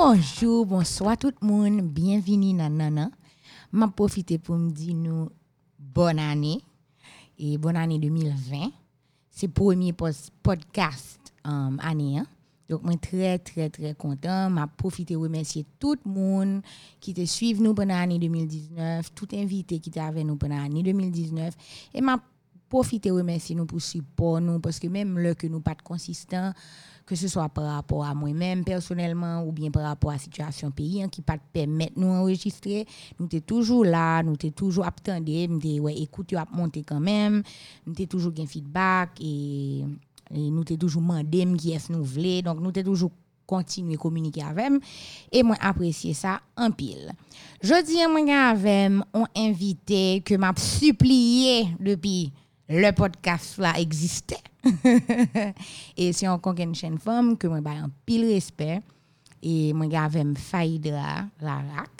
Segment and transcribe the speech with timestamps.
[0.00, 1.80] Bonjour, bonsoir tout le monde.
[1.80, 3.10] Bienvenue dans Nana.
[3.72, 4.94] Je profite pour me dire
[5.76, 6.60] bonne année
[7.36, 8.70] et bonne année 2020.
[9.28, 12.20] C'est le premier podcast um, année.
[12.20, 12.26] hein.
[12.68, 14.48] Donc, je suis très, très, très content.
[14.48, 16.62] Je profite pour remercier tout le monde
[17.00, 20.84] qui te suivi nous pendant l'année 2019, tout invité qui était avec nous pendant l'année
[20.84, 21.54] 2019.
[21.94, 22.00] Et
[22.68, 26.52] profite pour remercier nous pour support nous, parce que même là que nous pas consistant,
[27.08, 30.70] que ce soit par rapport à moi-même personnellement ou bien par rapport à la situation
[30.70, 32.86] pays hein, qui pas permettre nous enregistrer,
[33.18, 36.82] nous sommes toujours là, nous sommes toujours attendés, nous t'es, ouais, écoute, tu as monté
[36.82, 37.42] quand même,
[37.86, 39.84] nous sommes toujours un feedback et,
[40.30, 43.10] et nous sommes toujours demandé qui est nous voulons, donc nous sommes toujours
[43.46, 44.70] continuer communiquer avec
[45.32, 47.10] et moi apprécier ça en pile.
[47.62, 52.30] Jeudi, moi avec un invité que m'a supplié depuis
[52.68, 54.36] le podcast là existait.
[55.96, 58.82] et c'est encore une chaîne femme que moi un pile respect
[59.42, 61.90] et moi avec Faïdra Larac.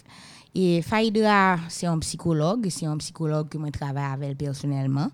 [0.54, 5.08] Et Faïdra, c'est un psychologue, c'est un psychologue que moi travaille avec personnellement.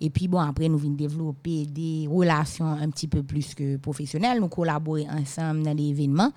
[0.00, 4.40] Et puis bon, après, nous venons développer des relations un petit peu plus que professionnelles.
[4.40, 6.32] Nous collaborons ensemble dans des événements.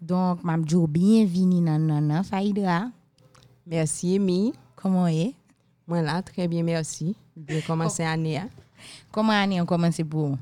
[0.00, 2.90] Donc, Mamdjo, bienvenue dans Nana Faïdra.
[3.66, 4.52] Merci, Amy.
[4.76, 5.34] Comment est?
[5.86, 7.14] Moi là, très bien, merci.
[7.36, 8.38] Bien commencé l'année.
[8.38, 8.48] hein.
[9.12, 10.38] Comment année on commence pour vous?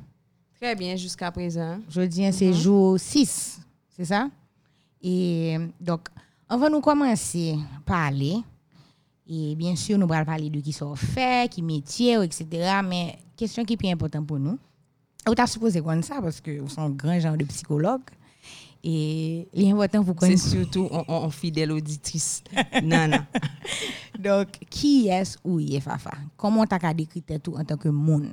[0.61, 1.79] Très bien jusqu'à présent.
[1.91, 3.61] Jeudi, c'est jour 6,
[3.97, 4.29] c'est ça?
[5.03, 6.09] Et donc,
[6.49, 8.37] on va nous commencer à parler.
[9.29, 12.81] Et bien sûr, nous allons parler de qui sont fait, qui métier, etc.
[12.85, 14.59] Mais question qui est plus importante pour nous.
[15.27, 18.03] Vous avez supposé comme ça parce que vous êtes un grand genre de psychologue.
[18.87, 20.51] Et l'important, vous C'est connaissez.
[20.51, 22.45] surtout on, on, on fidèle auditrice.
[22.83, 23.25] non, non.
[24.19, 26.11] Donc, qui est ou est Fafa?
[26.37, 28.29] Comment tu as décrit tout en tant que monde?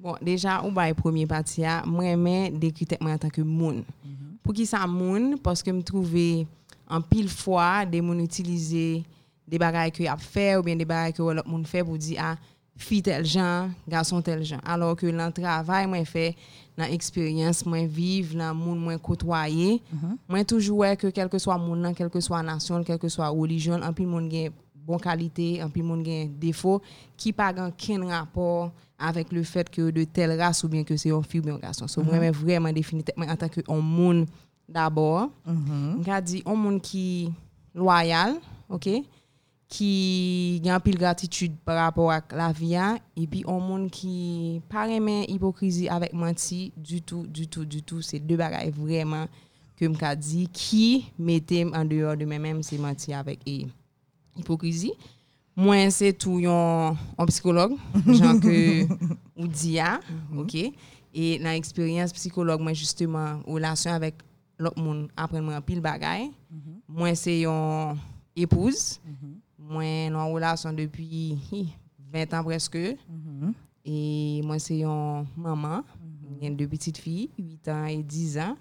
[0.00, 2.16] Bon, déjà, ou ba premier partie, a, moi,
[2.50, 3.84] décrire moi en tant que moun.
[4.42, 5.38] Pour qui ça moun?
[5.38, 6.44] Parce que me trouver
[6.88, 9.04] en pile fois des moun utiliser
[9.46, 11.96] des bagages que y a fait ou bien des bagages que l'autre moun fait pour
[11.96, 12.36] dire ah
[12.82, 14.60] fille tel genre, garçon tel genre.
[14.64, 16.36] Alors que dans le travail moi fait
[16.76, 19.82] dans expérience moi vivre dans moun moi côtoyer,
[20.28, 23.80] moi toujours que quel que soit nan, quelle que soit nation, quelle que soit religion,
[23.82, 26.82] en pile moun gen bon qualité, en pile moun gen défaut
[27.16, 30.96] qui pas gan ken rapport avec le fait que de telle race ou bien que
[30.96, 31.88] c'est un fille ou bien un garçon.
[31.88, 34.26] So, moi, moi vraiment défini moi en tant que moun
[34.68, 35.28] d'abord.
[35.46, 37.30] On a dit un monde qui
[37.74, 38.34] loyal,
[38.68, 38.88] OK?
[39.72, 45.88] ki gen apil gratitude par rapport ak la viya, epi on moun ki paremen hipokrizi
[45.92, 49.30] avèk manti, du tout, du tout, du tout, se de bagay vreman
[49.78, 53.56] ke m ka di, ki metem an deyor de mè mèm se manti avèk e
[54.36, 54.92] hipokrizi.
[55.56, 57.76] Mwen se tou yon an psikolog,
[58.12, 58.56] jan ke
[59.40, 60.42] ou di ya, mhm.
[60.44, 60.56] ok,
[61.12, 64.20] e nan eksperyans psikolog mwen justeman ou lasyon avèk
[64.60, 66.82] lop moun aprenman apil bagay, mhm.
[66.92, 67.96] mwen se yon
[68.36, 69.41] epouz, mm -hmm.
[69.72, 71.06] Mwen nou an relasyon depi
[72.12, 72.96] 20 an preske.
[73.08, 73.54] Mm -hmm.
[73.84, 73.96] E
[74.44, 75.82] mwen se yon maman.
[75.82, 76.56] Mwen mm -hmm.
[76.56, 78.56] de pitit fi, 8 an et 10 an.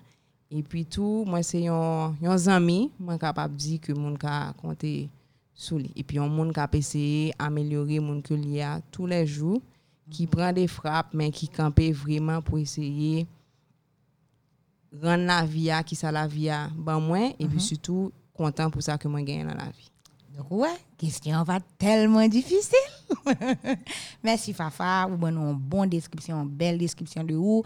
[0.52, 5.08] E pi tou, mwen se yon, yon zami, mwen kapap di ke moun ka konte
[5.56, 5.92] sou li.
[5.96, 9.62] E pi yon moun kap eseye amelyore moun ke li a tou le jou.
[10.12, 10.34] Ki mm-hmm.
[10.34, 13.24] pran de frap men ki kampe vreman pou eseye
[14.92, 17.32] ran la vi a ki sa la vi a ban mwen.
[17.32, 17.68] E pi mm -hmm.
[17.70, 19.88] sütou kontan pou sa ke mwen genye nan la vi.
[20.36, 22.78] Donc, ouais, question va tellement difficile.
[24.24, 27.64] Merci Fafa, vous avez une bonne description, une belle description de vous.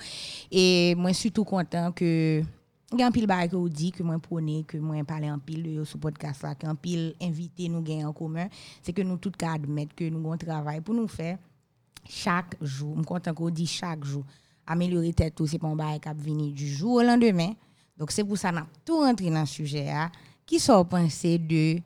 [0.51, 2.43] Et moi, je suis tout content que
[2.93, 5.63] il y a un que vous dit que moi prenez que moi parler en pile
[5.63, 8.47] de sur podcast là qu'un pile invité nous gagne en commun.
[8.81, 11.37] C'est que nous tous admettre que nous avons un travail pour nous faire
[12.07, 12.93] chaque jour.
[12.93, 14.23] Je suis content qu'on dit chaque jour.
[14.67, 17.53] Améliorer tête tout c'est pas un bagay qui venir du jour au lendemain.
[17.97, 20.11] Donc c'est pour ça qu'on a tout rentré dans le sujet là
[20.45, 21.81] qui sont pensé de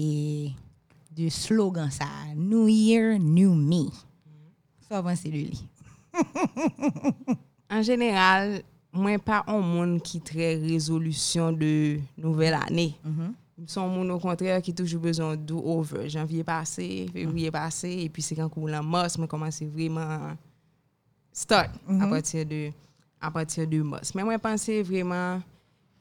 [0.00, 0.52] et
[1.14, 3.90] de slogan ça, New Year, New Me.
[4.88, 5.58] Ça avant celui-là.
[7.70, 8.62] en général,
[8.92, 12.94] moi pas un monde qui très résolution de nouvelle année.
[13.04, 13.32] Mm -hmm.
[13.66, 17.62] Son monde au contraire qui toujours besoin do over, janvier passé, février mm -hmm.
[17.64, 20.34] passé et puis c'est quand courant mars, moi commence vraiment
[21.32, 22.02] start mm -hmm.
[22.02, 22.10] à mhm.
[22.10, 22.70] partir de
[23.20, 24.14] à partir de mars.
[24.14, 25.42] Mais moi penser vraiment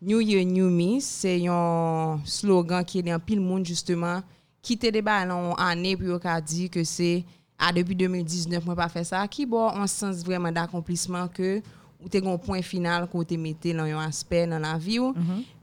[0.01, 4.21] New Year New Me, c'est un slogan qui est dans pile monde justement
[4.61, 7.23] qui te débat dans année puis on a dit que c'est
[7.57, 11.61] ah depuis 2019 moi pas fait ça qui bon un sens vraiment d'accomplissement que
[12.01, 15.13] ou te un point final qu'on te mette dans un aspect dans la vie ou.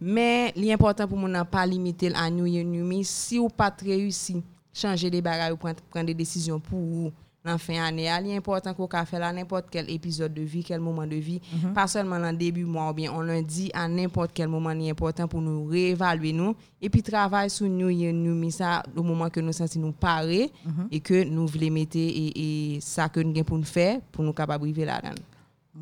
[0.00, 3.74] mais l'important pour moi n'a pas limiter à New Year New Me si ou pas
[3.82, 4.42] réussi
[4.72, 7.12] changer des bagages ou prendre des décisions pour vous
[7.46, 10.64] nan fin ane a, li important ko ka fe la n'importe quel épisode de vie,
[10.64, 11.40] quel moment de vie,
[11.74, 15.28] pas seulement dans début mois ou bien on lundi, à n'importe quel moment li important
[15.28, 19.30] pour nous réévaluer nous, et puis travail sur nous, y nous mis ça au moment
[19.30, 20.50] que nous sentons nous parer,
[20.90, 24.24] et que nous voulons mettre et, et ça que nous avons pour nous faire, pour
[24.24, 25.22] nous capables de vivre là-dedans.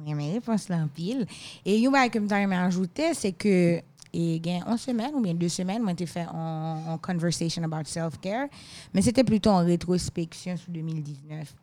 [0.05, 1.25] Oui, mais réponse là en pile.
[1.65, 3.81] Et une chose que je ajouter, c'est que
[4.15, 8.47] et gain une semaine ou bien deux semaines, moi j'ai fait en conversation about self-care,
[8.93, 11.55] mais c'était plutôt en rétrospection sur 2019.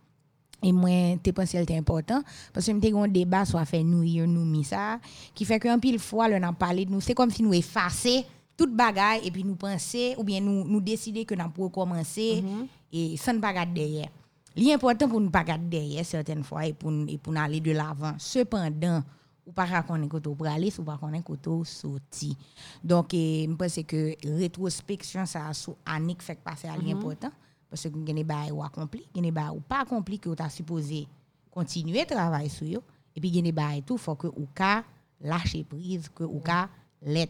[0.64, 2.22] Et moi, t'es pensé c'était important
[2.54, 5.00] parce que m'était un débat soit fait nous nous mis ça
[5.34, 8.26] qui fait qu'un pile fois on parlé de nous, c'est comme si nous effacer
[8.56, 12.44] toute bagaille et puis nous penser ou bien nous nous décider que nous pour recommencer
[12.94, 14.10] et sans pas garder derrière.
[14.56, 18.14] L'important pour nous pas derrière certaines fois et pour et pour aller de l'avant.
[18.20, 19.02] Cependant,
[19.52, 22.38] ou pas connaître côté pour aller, ou pas connaître côté sorti.
[22.84, 27.32] Donc je pense que rétrospection ça sur année fait passer à l'important
[27.70, 30.50] parce que vous avez des bails ou accompli, bails ou pas accompli que vous avez
[30.50, 31.08] supposé
[31.52, 32.82] continuer à travailler sur eux
[33.16, 34.84] et puis des bails tout faut que vous ka
[35.22, 36.70] lâcher prise que vous ka
[37.06, 37.30] let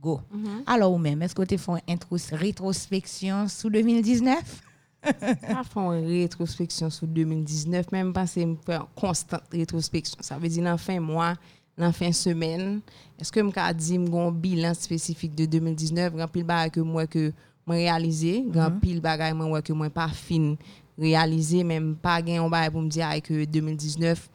[0.00, 0.20] go.
[0.66, 1.98] Alors ou même est-ce que tu fais une
[2.32, 4.62] rétrospection sur 2019
[5.02, 10.24] A fon retrospeksyon sou 2019, men mpase mpwen konstant retrospeksyon.
[10.26, 11.32] Sa ve di nan fin mwa,
[11.78, 12.80] nan fin semen,
[13.20, 17.06] eske m ka di m gon bilan spesifik de 2019, gran pil bagay ke mwen
[17.10, 17.28] ke
[17.68, 18.82] mwen realize, gran mhm.
[18.82, 20.56] pil bagay mwen wè ke mwen pa fin
[20.98, 24.26] realize, men m pa gen yon bagay pou m di ay ke 2019,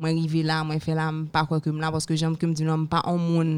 [0.00, 2.48] mwen rive la, mwen fe la, m pa kwa ke m la, paske jom ke
[2.48, 3.54] m di nan m pa an moun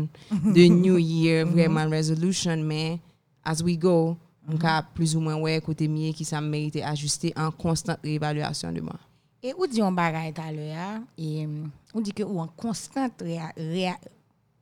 [0.55, 3.01] de New Year, vreman resolution, men
[3.43, 4.15] as we go,
[4.49, 8.73] on a plus ou moins ouais côté mieux qui ça mérite ajuster en constante réévaluation
[8.73, 8.97] de moi.
[9.43, 12.47] Et ou dit on bagaille tout à l'heure et hum, on dit que ou en
[12.47, 13.23] constante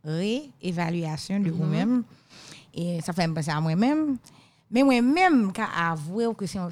[0.05, 2.03] réévaluation de vous-même.
[2.73, 4.17] Et ça fait me penser à moi-même
[4.70, 6.69] mais moi-même qu'à avouer que c'est un-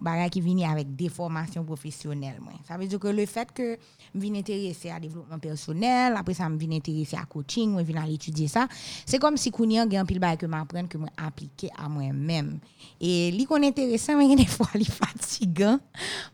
[0.00, 2.38] bagage qui vient avec des formations professionnelles.
[2.68, 3.78] Ça veut dire que le fait que
[4.14, 8.04] je viens intéresser à développement personnel, après ça me viens intéresser à coaching, moi viens
[8.06, 8.68] étudier ça,
[9.06, 12.58] c'est comme si kounya gen pile bagage que m'apprendre que moi appliquer à moi-même.
[13.00, 15.78] Et li kon intéressant mais des fois li fatigant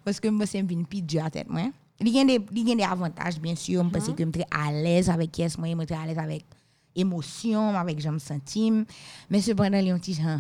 [0.05, 1.47] parce que moi c'est une pi dur à tête.
[2.01, 4.71] Il y a des il a avantages bien sûr parce que je suis très à
[4.73, 6.45] l'aise avec qu'est-ce moi, je suis très à l'aise avec
[6.95, 8.85] émotion, avec j'aime sentir,
[9.31, 10.39] mais cependant il y a un petit genre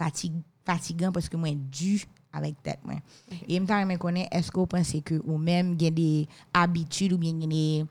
[0.00, 0.32] fatig,
[0.64, 2.02] fatigant parce que moi dû
[2.32, 2.94] avec tête moi.
[3.30, 3.54] Okay.
[3.54, 7.18] Et m'ta me connais est-ce que vous pensez que ou même gain des habitudes ou
[7.18, 7.84] bien des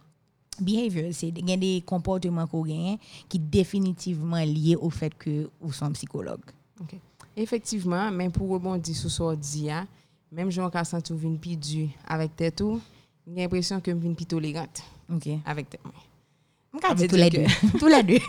[0.60, 2.98] behavior, c'est des comportements qu'on gagne
[3.28, 6.42] qui définitivement liés au fait que vous sommes psychologue.
[6.82, 7.00] Okay.
[7.38, 9.70] Effectivement, mais pour rebondir sur ce dit
[10.32, 12.82] même j'en cas senti vinn plus dur avec tête ou,
[13.28, 14.84] j'ai l'impression que je suis plus tolérante.
[15.12, 15.30] OK.
[15.46, 15.82] Avec tête.
[17.10, 17.46] Tous les deux.
[17.80, 18.20] Tous les deux.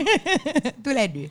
[0.83, 1.29] Tous les deux.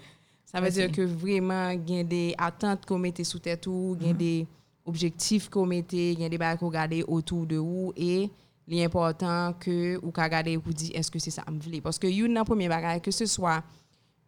[0.51, 3.95] Ça veut dire que vraiment, il y a des attentes qu'on mettait sous tête ou
[4.01, 4.47] il y a des
[4.85, 8.29] objectifs qu'on mettait, il y a des choses qu'on regardait autour de vous et
[8.67, 11.81] l'important que vous regardez pour dire est-ce que c'est ça que je veux.
[11.81, 13.63] Parce que une dans premier bagage que ce soit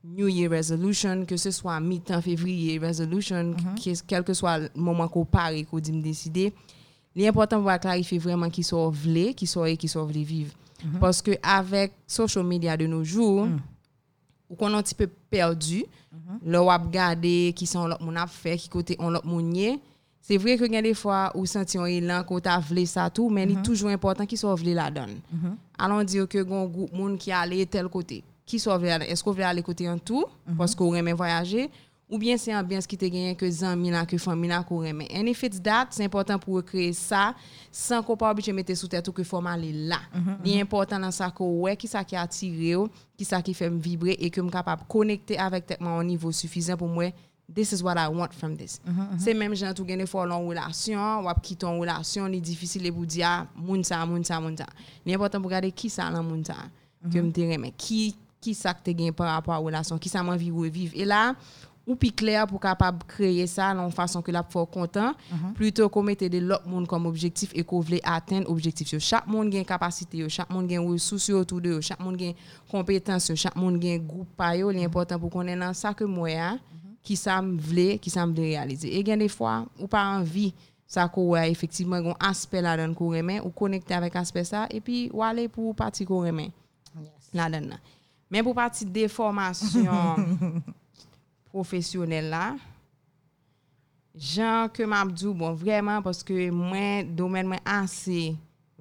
[0.03, 5.07] New Year resolution, que ce soit mi-temps février resolution, que- quel que soit le moment
[5.07, 6.53] qu'on parle qu'on dit me décider,
[7.15, 10.53] l'important pour clarifier vraiment qui sont voulez, qui sont et qui sont voulez vivre.
[10.99, 13.47] Parce que avec social media de nos jours,
[14.51, 15.85] ou qu'on est un petit peu perdu,
[16.45, 19.79] le wap gade qui sont l'autre moun ap fait, qui côté on l'autre moun yé.
[20.21, 23.09] C'est vrai que y a des fois où senti un élan qu'on t'a vle ça
[23.09, 25.19] tout, mais il est toujours important qui soit vle la donne.
[25.79, 28.23] Allons dire que gon groupe moun qui allé tel côté.
[28.45, 29.07] Qui soit vle la donne.
[29.07, 30.25] Est-ce qu'on veut aller côté en tout
[30.57, 31.69] parce qu'on aime voyager
[32.11, 35.01] ou bien c'est ambiance qui te gagne que zami là que famille là qu'on aime
[35.01, 37.33] en effet date c'est important pour recréer ça
[37.71, 40.61] sans qu'on pas obligé mettre sous tête ou que faut aller là mm-hmm, c'est mm-hmm.
[40.61, 42.75] important dans ça que ouais qui ça qui attiré
[43.17, 46.33] qui ça qui fait me vibrer et que me capable connecter avec tête au niveau
[46.33, 47.11] suffisant pour moi
[47.53, 48.79] this is what I want from this.
[48.85, 49.19] Mm -hmm, mm -hmm.
[49.19, 52.93] C'est même gens qui gagne fort en relation, ou qui ton relation, il est difficile
[52.93, 54.65] pour dire ah, moun ça, moun ça, moun ça.
[55.05, 56.55] L'important pour regarder qui ça dans moun ça
[57.03, 57.23] que mm-hmm.
[57.23, 60.23] me dire mais qui qui ça que tu gagné par rapport à relation, qui ça
[60.23, 60.93] m'envie revivre.
[60.95, 61.35] Et là,
[61.91, 65.13] ou puis clair pour capable créer ça de façon que la faut content
[65.53, 68.97] plutôt qu'on mette de l'autre monde comme objectif et qu'on veut atteindre objectif.
[68.99, 72.25] Chaque monde a une capacité chaque monde a une ressources autour de chaque monde a
[72.25, 72.33] une
[72.69, 74.71] compétence chaque monde a un groupe pa yo.
[74.71, 76.59] L'important pour qu'on ait dans ça que moi hein,
[77.03, 78.97] qui ça me veut qui ça me veut réaliser.
[78.97, 80.53] Et des fois ou pas envie
[80.87, 84.79] ça qu'on ouais, effectivement un aspect là dedans qu'on ou connecter avec aspect ça et
[84.79, 86.51] puis ou aller pour partie qu'on aime
[87.33, 87.75] là dedans
[88.29, 90.15] mais pour partie des formations
[91.51, 92.55] professionnelles là
[94.15, 98.35] Jean que m'abdou bon vraiment parce que moi domaine moi assez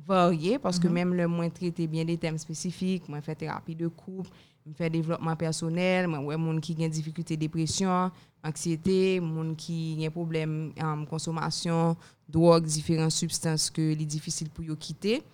[0.07, 3.89] varié parce que même le moins traité bien des thèmes spécifiques moi fait thérapie de
[3.89, 4.31] couple
[4.67, 8.11] m fè développement personnel, mwen wè moun ki gen difficulté dépression,
[8.47, 11.97] anxiété, moun ki gen problem um, consommation,
[12.31, 15.25] drogue, différentes substances que li difficile pou yo quitter.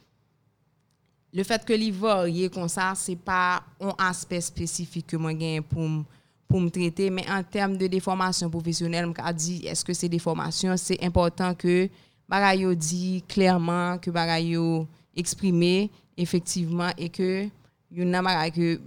[1.37, 5.67] Le fait que li varye kon sa, se pa un aspect spécifique que mwen gen
[5.67, 6.05] pou m
[6.49, 10.77] pour me traiter, mais en termes de déformation professionnelle, je dit, est-ce que c'est déformation?
[10.77, 11.89] C'est important que
[12.29, 17.49] bagayo dit clairement, que bagayo exprimé effectivement et que
[17.91, 18.81] yon nan bagay que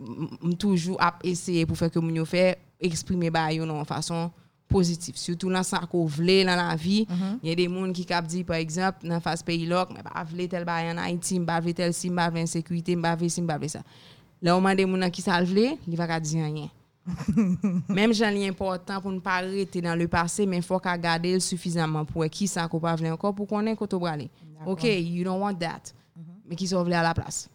[0.55, 4.29] toujours à essayer pour faire que moun yo fait exprimer bagayo de façon
[4.67, 5.17] positive.
[5.17, 7.07] Surtout dans ça qu'on veut dans la vie,
[7.41, 10.03] il y a des gens qui cap dit par exemple dans face pays là, mais
[10.03, 13.41] pas vle tel bagay en Haïti, pas vle tel si, pas insécurité, pas vle si,
[13.41, 13.81] pas vle ça.
[14.41, 16.69] Là on des gens qui ça vle, il va dire rien.
[17.89, 20.97] Même j'en ai important pour ne pas arrêter dans le passé, mais il faut qu'à
[20.97, 24.29] garder suffisamment pour qui ça qu'on pas encore pour qu'on ait bralé.
[24.65, 25.93] OK, you don't want that.
[26.47, 27.49] Mais qui sauve à la place.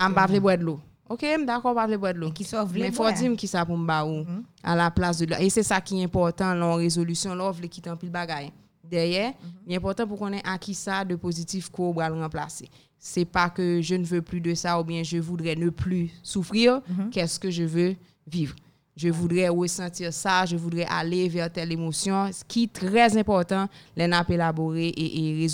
[0.00, 0.80] On pas boire de l'eau.
[1.08, 2.32] OK, d'accord, pas boire de l'eau.
[2.74, 4.24] Mais faut dire qui ça pour m'ba ou
[4.62, 5.36] à la place de l'eau.
[5.38, 8.52] Et c'est ça qui est important dans la résolution, là, vous quitter un pile bagaille.
[8.82, 9.34] Derrière,
[9.66, 12.68] il est important pour qu'on ait acquis ça de positif qu'on va le remplacer.
[12.98, 16.10] C'est pas que je ne veux plus de ça ou bien je voudrais ne plus
[16.22, 16.80] souffrir,
[17.10, 17.94] qu'est-ce que je veux
[18.26, 18.56] vivre?
[18.98, 23.68] Je voudrais ressentir ça, je voudrais aller vers telle émotion, ce qui est très important,
[23.96, 25.46] les nappes élaborer et, et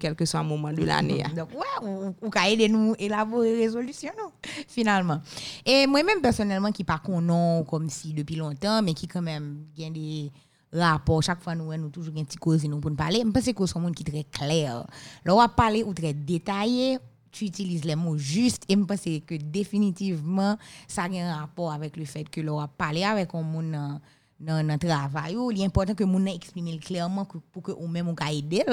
[0.00, 1.22] quel que soit le moment de l'année.
[1.36, 4.12] Donc, ouais, ou, ou aider nous élaborer résolution,
[4.68, 5.20] finalement.
[5.66, 9.92] Et moi-même, personnellement, qui pas non comme si depuis longtemps, mais qui quand même gagne
[9.92, 10.32] des
[10.72, 13.66] rapports, chaque fois nous, nous toujours un petit cause nous pour parler, je pense que
[13.66, 14.86] c'est un monde qui est très clair.
[15.24, 16.98] Là, on va parler ou très détaillé,
[17.30, 20.56] tu utilises les mots justes et je pense que définitivement
[20.86, 24.00] ça a un rapport avec le fait que l'on a parlé avec un monde
[24.40, 25.36] dans notre travail.
[25.52, 28.64] Il est important que mon exprime clairement pour que ou même on aider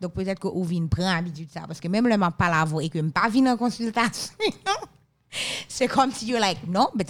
[0.00, 1.62] donc peut-être que ou vient prendre habitude ça.
[1.66, 4.34] Parce que même le m'a pas la voix et que me pas venir en consultation.
[5.68, 7.08] C'est comme si you're like no but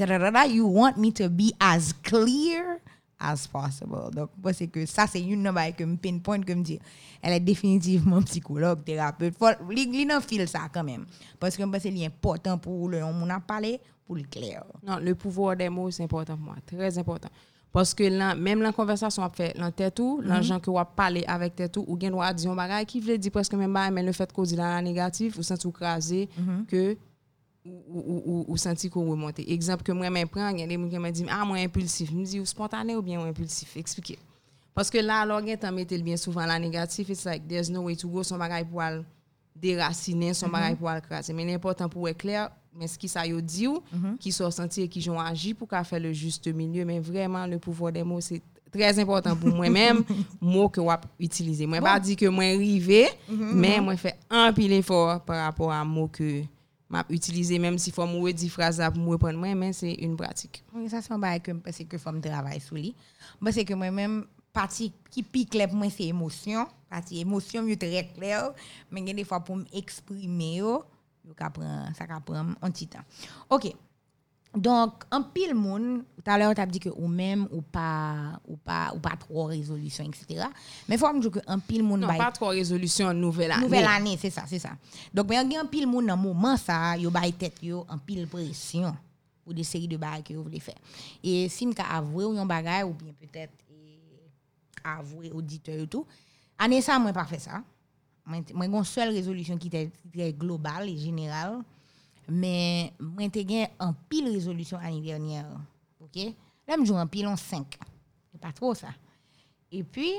[0.51, 2.79] you want me to be as clear
[3.21, 4.11] as possible.
[4.15, 6.79] Donc, c'est que ça, c'est une number que me pinpoint, que me dit,
[7.23, 9.35] elle est définitivement psychologue, thérapeute.
[9.39, 11.05] Faut, li nan fil ça quand même.
[11.39, 14.65] Parce que c'est important pour le, on a parlé, pour le clair.
[14.83, 16.57] Non, le pouvoir des mots, c'est important pour moi.
[16.67, 17.29] Très important.
[17.73, 20.85] Parce que là, même la conversation a fait dans tête ou, les gens qui ont
[20.85, 23.55] parlé avec tête ou, ou bien on a dit un bagage qui veut dire presque
[23.55, 26.29] même mais le fait qu'on dit la négatif, ou sens ou crasé,
[26.67, 26.97] que
[27.65, 29.39] ou, ou, senti qu'on remonte.
[29.41, 32.11] Exemple que moi-même prends, il y a des gens qui me disent Ah, moi impulsif.
[32.11, 33.77] Je me dis spontané ou bien impulsif.
[33.77, 34.19] Expliquez.
[34.75, 37.11] Parce que là, alors, on met bien souvent la négative.
[37.11, 38.23] It's like, there's no way to go.
[38.23, 38.83] Son bagage pour
[39.55, 40.53] déraciner, son mm-hmm.
[40.53, 41.33] bagage pour craser.
[41.33, 44.17] Mais l'important pour être clair, mais ce qui ça yo dit mm-hmm.
[44.19, 46.85] qui sont sentis et qui ont agi pour qu'à faire le juste milieu.
[46.85, 48.41] Mais vraiment, le pouvoir des mots, c'est
[48.73, 50.03] très important pour moi-même,
[50.41, 51.67] mots que je utiliser.
[51.67, 51.87] Moi, bon.
[51.87, 53.85] pas dit que moi arrivé, mm -hmm, mais mm -hmm.
[53.85, 56.43] moi fait un pile effort par rapport à mots que.
[56.91, 60.17] m'a utilisé même si faut me dit phrase pour me reprendre moi mais c'est une
[60.17, 60.65] pratique.
[60.75, 62.95] Oui, ça c'est un bail que parce que femme travaille sur lui.
[63.43, 68.07] Parce que moi même partie qui pique pour moi c'est émotion, partie émotion mieux très
[68.09, 68.53] clair,
[68.91, 70.85] mais des fois pour m'exprimer yo,
[71.25, 73.05] yo ka prend ça ka prend un petit temps.
[73.49, 73.73] OK.
[74.57, 78.41] Donc, en pile monde, tout à l'heure, tu as dit que ou même ou pas,
[78.49, 80.45] ou pas, ou pas trop résolution, etc.
[80.89, 82.01] Mais il faut me dire que en pile monde.
[82.01, 83.63] Non, pas trop résolution, nouvelle année.
[83.63, 84.71] Nouvelle année, c'est ça, c'est ça.
[85.15, 87.99] Donc, il y a un pile monde dans moment, ça, yo bail tête yo, en
[87.99, 88.93] pile pression
[89.45, 90.79] pour des séries de bagages que vous voulez faire.
[91.23, 93.53] Et si vous avoué ou un bagage, ou bien peut-être
[94.83, 96.05] avouer auditeur et tout,
[96.59, 97.63] année ça, moi, pas fait ça.
[98.27, 101.59] Moi, une seule résolution qui était globale et générale
[102.31, 105.49] Men mwen te gen an pil rezolusyon ane dernyer.
[106.05, 106.21] Ok?
[106.69, 107.79] La mjou an pil an 5.
[108.31, 108.93] E pa tro sa.
[109.71, 110.13] E pi,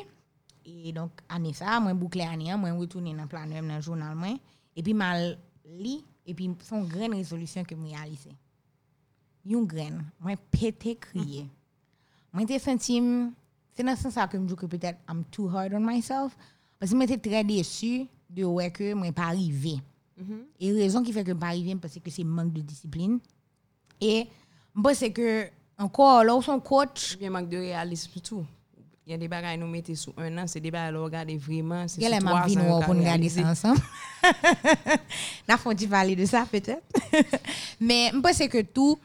[0.68, 4.40] e donk ane sa, mwen boukle ane an, mwen wotounen nan planem nan jounal mwen.
[4.76, 5.34] E pi mal
[5.80, 8.36] li, e pi son gren rezolusyon ke mwen realise.
[9.48, 11.46] Yon gren, mwen pete kriye.
[12.36, 13.32] Mwen te sentim,
[13.72, 16.36] se nan san sa ke mjou ke petet I'm too hard on myself.
[16.80, 19.80] Pasi mwen te tre desu de wè ke mwen pa rive.
[20.60, 21.52] Arrivé et raison qui fait que je pas
[21.82, 23.20] parce que c'est manque de discipline.
[24.00, 24.28] Et
[24.74, 25.48] moi, c'est que,
[25.78, 27.18] encore, là où son coach.
[27.18, 28.46] Bien manque de réalisme tout.
[29.06, 31.36] Il y a des bagages nous mettons sous un an, c'est des bagages à regarder
[31.36, 31.88] vraiment.
[31.88, 33.82] C'est sur trois ans pour nous regarder ça ensemble.
[35.48, 36.84] N'a faut parler de ça peut-être.
[37.80, 38.98] Mais je pense que tout,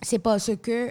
[0.00, 0.90] c'est parce que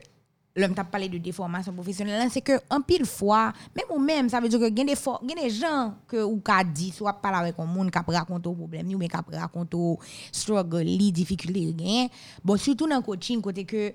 [0.56, 4.40] l'homme t'a parlé de déformation professionnelle, c'est que un pile fois, même ou même, ça
[4.40, 7.66] veut dire que y a des gens que ou ka dit, soit parler avec un
[7.66, 10.00] monde qui raconte au problème, ou bien qui raconte au
[10.32, 12.10] struggle, les difficultés.
[12.44, 13.94] Bon, surtout dans coaching, côté que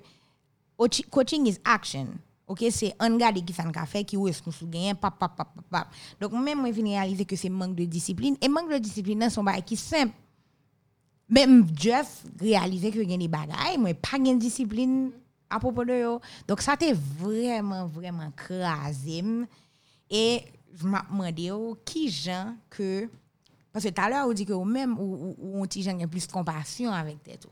[1.09, 2.07] coaching is action.
[2.47, 5.35] OK, c'est un gars qui fait un café qui est ce qu'on gagne pap pap
[5.35, 5.87] pap pap.
[6.19, 9.29] Donc même moi je réaliser que c'est manque de discipline et manque de discipline dans
[9.29, 10.13] son bail qui simple.
[11.27, 15.11] même just réaliser que a des bagailles moi pas de discipline
[15.49, 16.21] à propos de yo.
[16.47, 19.23] Donc ça t'est vraiment vraiment crasé
[20.09, 21.51] et je me demandé
[21.85, 23.09] qui gens que
[23.71, 26.07] parce que tout à l'heure on dit que ou même ou ou petit gens a
[26.07, 27.47] plus de compassion avec tête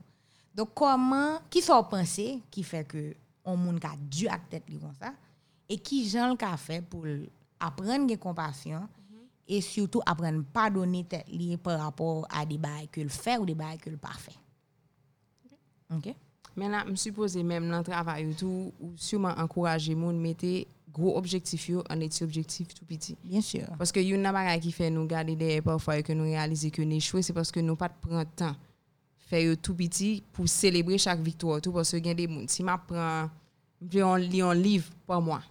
[0.54, 4.94] donc comment qui sont pensé qui fait que on monde a dû à tête comme
[5.00, 5.14] ça
[5.70, 7.06] et qui gens le fait pour
[7.60, 8.88] apprendre la compassion
[9.48, 11.28] et surtout apprendre pardonner tête
[11.62, 14.36] par rapport à des bails que le fait ou des bails que le pas fait.
[15.92, 16.16] OK?
[16.58, 20.68] Là, je suppose même dans le travail ou tout, ou sûrement encourager les gens mettre
[20.92, 23.18] gros objectifs yo en petit objectif tout petit.
[23.24, 23.68] Bien sûr.
[23.78, 26.72] Parce que yon nan bagay qui fait nous garder derrière parfois et que nous réaliser
[26.72, 28.56] que nous échoué, c'est parce que nous pas prend temps
[29.32, 33.30] yo tout petit pour célébrer chaque victoire parce que y a des si m'a prend
[33.94, 35.44] on lit un livre par mois.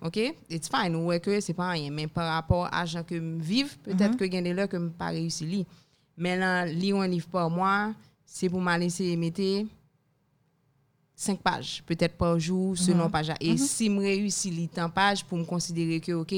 [0.00, 0.16] OK?
[0.48, 3.76] It's fine, ouais que c'est pas rien, mais par rapport à gens que me vive,
[3.78, 5.66] peut-être que y a des là que me pas réussi li.
[6.16, 7.92] Mais là, lire un livre par mois,
[8.24, 9.66] c'est pour m'a laisser mettre
[11.16, 13.10] 5 pages, peut-être par jour, selon mm -hmm.
[13.10, 13.32] page.
[13.40, 13.58] Et mm -hmm.
[13.58, 16.34] si je réussis les temps pages pour me considérer que, OK,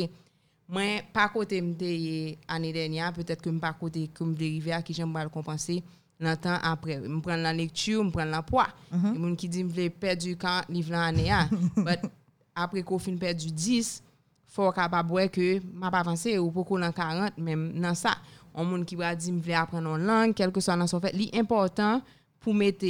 [0.69, 4.83] moi, pas côté de l'année dernière, peut-être que je pas côté que je dérivé à
[4.83, 5.83] qui j'aime pas le compenser
[6.19, 7.01] longtemps après.
[7.05, 8.69] Je prends la lecture, je prends la poids.
[8.91, 9.01] Mhm.
[9.01, 11.33] Il y a des gens qui disent, je vais perdre du camp, livre l'année.
[11.77, 12.01] Mais
[12.55, 14.03] après qu'on finit perdre du 10,
[14.49, 18.17] il faut capable que je ne pas avancer ou beaucoup dans 40, même dans ça.
[18.55, 20.99] On monde qui va dire, je vais apprendre en langue, quel que soit dans son
[21.01, 21.13] fait.
[21.13, 22.01] L'important
[22.41, 22.87] pour mettre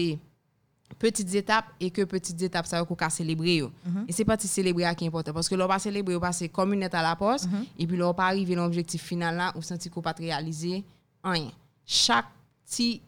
[0.98, 3.70] petites étapes et que petites étapes ça qu'on célébrer yo.
[4.08, 5.32] et c'est pas célébrer qui est important.
[5.32, 8.14] Parce que l'on pas célébrer on passe comme une à la poste et puis l'on
[8.14, 10.84] pas arriver à l'objectif final là ou senti qu'on pas réaliser
[11.22, 11.50] rien.
[11.84, 12.26] Chaque
[12.64, 13.02] petit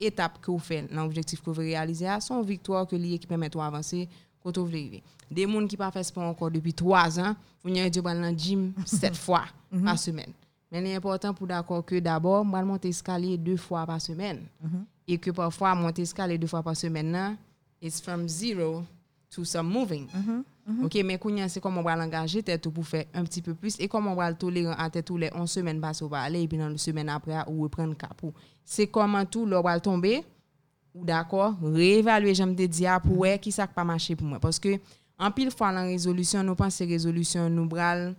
[0.00, 3.26] étape que vous faites dans l'objectif que vous réaliser a son victoire que lié qui
[3.26, 4.08] permet de avancer
[4.42, 5.02] quand vous arriver.
[5.30, 7.34] Des gens qui pas fait sport encore depuis 3 ans
[7.64, 9.44] vous avez dû aller dans le gym 7 fois
[9.84, 10.32] par semaine
[10.70, 14.44] Men e important pou d'akor ke d'abor mwen monte eskalye 2 fwa pa semen.
[14.60, 14.84] Mm -hmm.
[15.06, 17.38] E ke pwafwa monte eskalye 2 fwa pa semen nan,
[17.80, 18.84] it's from zero
[19.30, 20.08] to some moving.
[20.12, 20.44] Mm -hmm.
[20.66, 20.84] Mm -hmm.
[20.84, 23.88] Ok, men kounyan se koman mwen langaje tetou pou fe un pti pe plus e
[23.88, 26.72] koman mwen toleran an tetou le 11 semen bas ou ba ale e pi nan
[26.72, 28.34] le semen apre ou repren kapou.
[28.64, 30.24] Se koman tou lor wal tombe
[30.94, 34.40] ou d'akor reevalue jam de diya pou we ki sak pa mache pou mwen.
[34.40, 34.40] Mm-hmm.
[34.40, 34.80] Paske
[35.18, 38.14] an pil fwa lan rezolusyon nou pan se rezolusyon nou bral...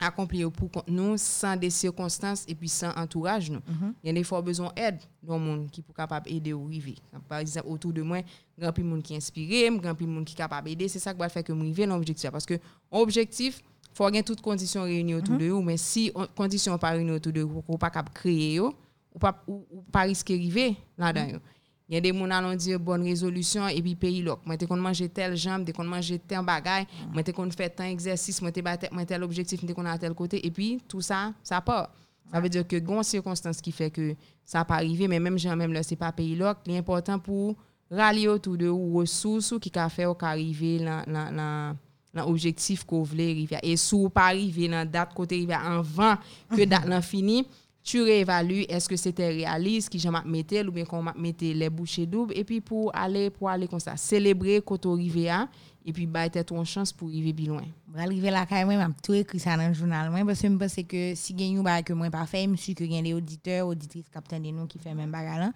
[0.00, 3.58] accomplir pour nous sans des circonstances et puis sans entourage nous.
[3.58, 3.92] Mm -hmm.
[4.02, 6.66] Il y a des fois besoin d'aide dans le monde qui pour capable aider au
[6.66, 6.96] arriver.
[7.28, 8.22] Par exemple autour de moi,
[8.58, 11.28] grand pile monde qui inspiré, grand pile monde qui capable aider, c'est ça qui va
[11.28, 12.58] faire que me arriver l'objectif parce que
[12.90, 13.60] objectif
[13.92, 15.46] faut avoir toutes conditions réunies autour mm -hmm.
[15.48, 18.60] de vous mais si on, conditions pas réunies autour de vous, vous pas capable créer
[18.60, 21.26] ou pas ou, ou pas risquer arriver là-dedans.
[21.26, 21.59] Mm -hmm.
[21.90, 24.42] Il y a des gens qui ont dit bonne résolution et puis pays l'autre.
[24.46, 27.12] Moi, qu'on mange telle jambe, qu'on mange tel bagage, mm.
[27.12, 30.46] moi, qu'on fait tel exercice, moi, qu'on tel objectif, moi, qu'on a tel côté.
[30.46, 31.90] Et puis, tout ça, ça part.
[32.32, 35.66] Ça veut dire que gon circonstance qui fait que ça pas arrivé, mais même jamais
[35.66, 36.60] même là, c'est pas pays l'autre.
[36.66, 37.56] L'important pour
[37.90, 41.76] rallier autour de ressources qui a fait arriver dans
[42.14, 43.58] l'objectif qu'on voulait arriver.
[43.64, 46.14] Et si vous pas arriver dans date côté arriver avant
[46.56, 47.44] que date l'infini,
[47.82, 52.06] tu réévalues est-ce que c'était réaliste qui j'en mettais ou bien qu'on mettait les bouchées
[52.06, 55.48] doubles et puis pour aller pour aller comme ça célébrer quand on arrive à
[55.84, 57.64] et puis bah tête une chance pour arriver bien loin.
[57.96, 60.74] Arriver là quand même tout écrit ça dans le journal moi parce que je pense
[60.86, 64.42] que si un bagage que moi pas fait monsieur que gagne des auditeurs auditrices capitaine
[64.42, 65.52] de nous qui fait même bagage là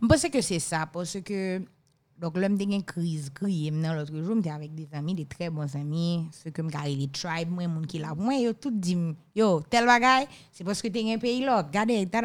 [0.00, 1.60] je pense que c'est ça parce que
[2.20, 5.74] donc l'homme de une crise crié l'autre jour j'étais avec des amis des très bons
[5.76, 8.96] amis ceux que me carré les tribes moi monde qui là moi yo tout dit
[9.34, 12.20] yo tel bagage c'est parce que tu un pays là regardez ta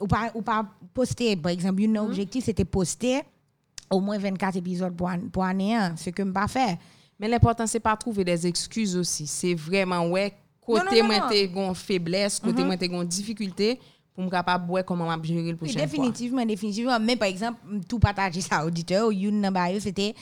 [0.00, 3.20] ou pas ou pas poster par exemple un objectif c'était poster
[3.90, 6.76] au moins 24 épisodes pour, an- pour année ce que me pas fait
[7.20, 11.14] Mais l'important c'est pas trouver des excuses aussi, c'est vraiment ouais côté moi
[11.48, 13.78] gon faiblesse, côté moi t'es gon difficulté
[14.18, 15.82] pour me capable ouais comment m'a gérer le Oui, prochain fois.
[15.86, 16.98] définitivement, définitivement.
[16.98, 20.12] Mais par exemple, tout partager ça auditeur, une nan c'était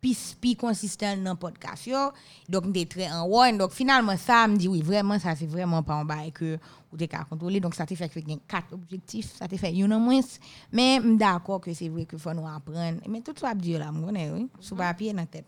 [0.00, 2.10] plus plus consistant dans podcast yo.
[2.48, 3.58] Donc m'était très en one.
[3.58, 6.56] Donc finalement ça me dit oui, vraiment ça c'est vraiment pas un bail que
[6.90, 7.60] ou t'es contrôler.
[7.60, 10.20] Donc ça te fait que quatre objectifs, ça te fait une en moins.
[10.72, 12.98] Mais d'accord que c'est vrai que faut nous apprendre.
[13.06, 15.44] Mais tout ça Dieu là, moi connais oui, sous papier dans tête.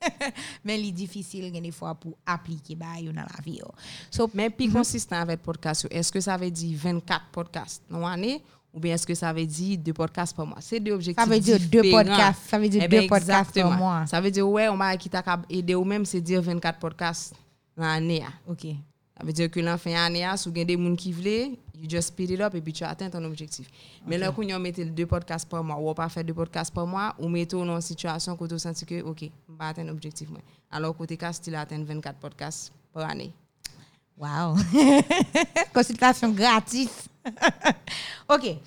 [0.64, 3.66] Mais il est difficile des fois pour appliquer ba yo dans la vie yo.
[4.10, 8.00] So Mais puis consistant avec podcast, yo, est-ce que ça veut dire 24 podcasts dans
[8.00, 10.58] l'année ou bien est-ce que ça veut dire deux podcasts par mois?
[10.60, 12.04] C'est deux objectifs Ça veut dire deux différents.
[12.04, 13.72] podcasts, ça veut dire Eh ben, deux podcasts par exactement.
[13.76, 14.06] mois.
[14.06, 16.78] Ça veut dire ouais, on va qui t'a cap- aider ou même c'est dire 24
[16.78, 17.34] podcasts
[17.76, 18.22] dans l'année.
[18.26, 18.32] ah.
[18.50, 18.66] OK.
[19.18, 21.56] Ça veut dire que l'an fin année, ah, si vous avez des gens qui veulent,
[21.74, 23.66] you just speed it up et puis tu atteins ton objectif.
[24.06, 26.86] Mais là, quand on met deux podcasts par mois, ou pas faire deux podcasts par
[26.86, 30.28] mois, ou mettez dans une situation où tu sens que, OK, je vais atteindre l'objectif.
[30.70, 33.32] Alors, côté cas, tu atteindre 24 podcasts par année.
[34.18, 34.56] Wow.
[35.74, 37.08] Consultation gratis.
[38.28, 38.58] OK.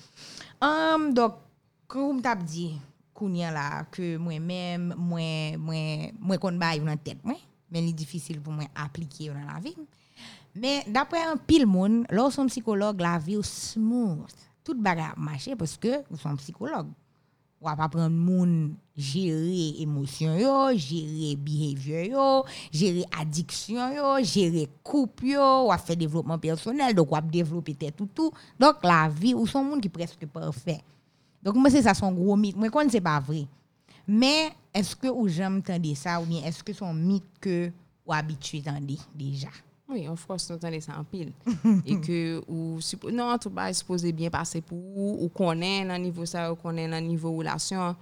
[0.60, 1.34] Um, donc,
[1.86, 2.80] comme je t'ai dit,
[3.28, 7.36] là, que moi-même, moi, moi, moi, qu'on baille dans tête, moi,
[7.70, 9.76] mais c'est difficile pour moi appliquer dans la vie.
[10.54, 14.26] Mais d'après un pile monde, lorsqu'on psychologue, la vie est smooth.
[14.64, 16.88] Tout bagarre marche parce que vous sommes psychologue.
[17.60, 25.26] Ou va prendre moun gérer émotion yo, gérer behavior yo, gérer addiction yo, gérer couple
[25.26, 28.32] yo, ou faire développement personnel, donc ou développer tout tout.
[28.58, 30.80] Donc la vie ou son monde qui presque parfait.
[31.42, 32.56] Donc moi c'est ça son gros mythe.
[32.56, 33.46] Moi quand c'est pas vrai.
[34.08, 37.70] Mais est-ce que ou j'aime entendre ça ou bien est-ce que son mythe que
[38.06, 38.80] ou habitué tendre
[39.14, 39.48] déjà?
[39.90, 41.32] Oui, of course, nous entendons ça en pile.
[41.86, 42.78] Et que, ou,
[43.10, 46.88] non, tout va supposé bien passer pour vous, ou connaît dans niveau ça, ou connaît
[46.88, 47.96] dans niveau relation.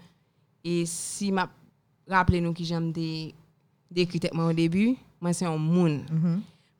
[0.62, 1.48] Et si m'a
[2.07, 3.35] rappelé nous qui j'aime des
[3.90, 6.03] décrit moi au début, moi c'est un monde.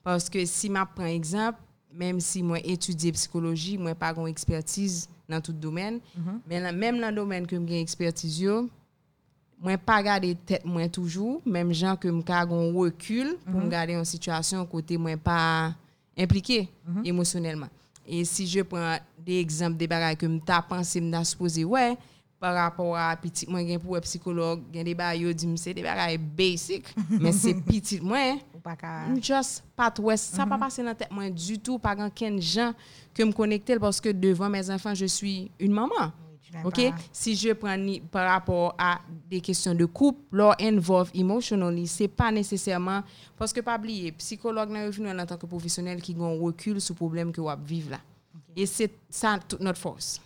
[0.03, 1.59] Parce que si m'a prend exemple,
[1.93, 6.01] même si moi étudier psychologie, moi pas une expertise dans tout domaine,
[6.47, 8.69] mais là, même dans le domaine que j'ai expertise yo,
[9.61, 13.97] moi pas garder tête moi toujours même gens que me gon recul pour me garder
[13.97, 15.75] en situation côté moi pas
[16.17, 16.69] impliqué
[17.05, 17.69] émotionnellement
[18.07, 21.97] et si je prends des exemples des bagages que me t'a pensé me supposé ouais
[22.41, 25.83] par rapport à petit moi gen pour un psychologue des bagages yo dit c'est des
[25.83, 28.39] bagages basic mais c'est petit moi
[29.21, 32.73] just pas ouais ça pas passer dans tête moi du tout pas grand gens
[33.13, 36.13] que me connecter parce que devant mes enfants je suis une maman
[36.65, 36.75] OK?
[37.13, 42.09] Si je prends ni- par rapport à des questions de couple, leur involve emotionally, c'est
[42.09, 43.03] pas nécessairement
[43.37, 46.95] parce que pas oublier, psychologue nan revenu en tant que professionnel qui ont recul sur
[46.95, 48.01] problème que vous vivre là.
[48.57, 50.21] Et c'est ça toute notre force.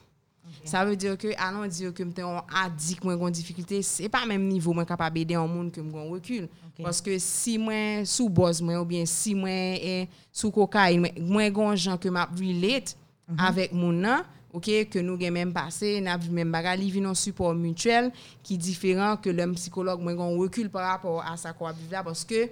[0.64, 4.24] Ça veut dire que allons dire que m'étais un addict moi gon difficulté, c'est pas
[4.26, 6.44] même niveau moi capable aider un monde que m'gon recul.
[6.44, 6.84] Ok.
[6.84, 11.50] Parce que si moi sous boss moi ou bien si moi est sous cocaïne, moi-
[11.50, 12.96] gon gens que m'a relate
[13.38, 14.22] avec mon nan,
[14.52, 18.12] ok, que nous avons même passé, nous avons même bagarre, il un support mutuel
[18.42, 21.88] qui est différent que le psychologue, moi, on recule par rapport à ça qu'on vit
[21.90, 22.48] là, parce que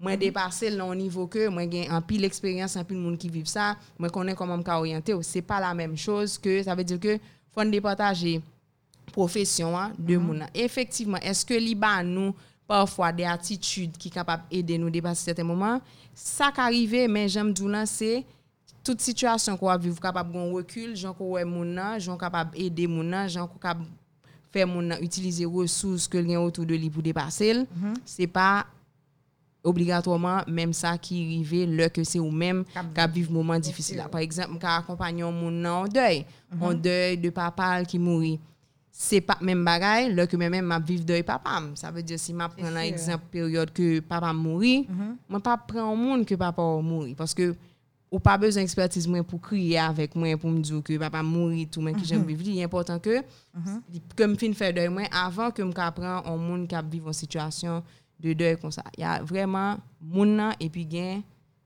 [0.00, 3.46] moi, dépassé le niveau que moi, j'ai un pile expérience, un pile monde qui vivent
[3.46, 7.00] ça, moi, connais comment me orienter, c'est pas la même chose que, ça veut dire
[7.00, 7.18] que,
[7.54, 8.40] faut départager
[9.12, 10.26] profession hein, de mm -hmm.
[10.26, 10.42] monde.
[10.54, 12.34] Effectivement, est-ce que l'IBA nous,
[12.66, 15.80] parfois des attitudes qui capables d'aider nous dépasser certains moments,
[16.14, 18.24] ça qui arrive, mais j'aime dire c'est
[18.84, 22.56] toute situation qu'on va vivre capable gon recul, gens ko wè moun nan, gens capable
[22.60, 23.86] aider moun nan, gens capable
[24.54, 27.50] faire nan utiliser ressources que gen autour de lui pour dépasser.
[27.50, 27.66] l.
[28.04, 28.66] C'est pas
[29.64, 33.96] obligatoirement même ça qui arrive là que c'est ou même qui vivre moment difficile.
[33.96, 34.08] Là.
[34.08, 36.24] par exemple ka accompagner un moun nan en deuil
[36.60, 38.38] en deuil de papa qui mourit.
[38.96, 41.62] C'est pas même bagaille là que même m'a vivre deuil papa.
[41.74, 44.86] Ça veut dire si m'a prend un exemple période que papa mourit
[45.28, 47.14] moi pas prendre monde que papa mourit.
[47.14, 47.56] Parce que
[48.14, 51.80] ou pas besoin d'expertise pour crier avec moi pour me dire que papa mourit tout
[51.80, 52.26] mais que j'aime mhm.
[52.28, 53.22] vivre il est important que
[54.14, 57.12] que me fin faire deuil moi avant que me apprend un monde qui vivre une
[57.12, 57.82] situation
[58.20, 61.22] de deuil comme ça il y a vraiment monde et puis gain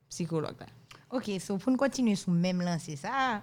[0.08, 0.66] psychologue là
[1.10, 3.42] OK so pour continuer sur même lancer ça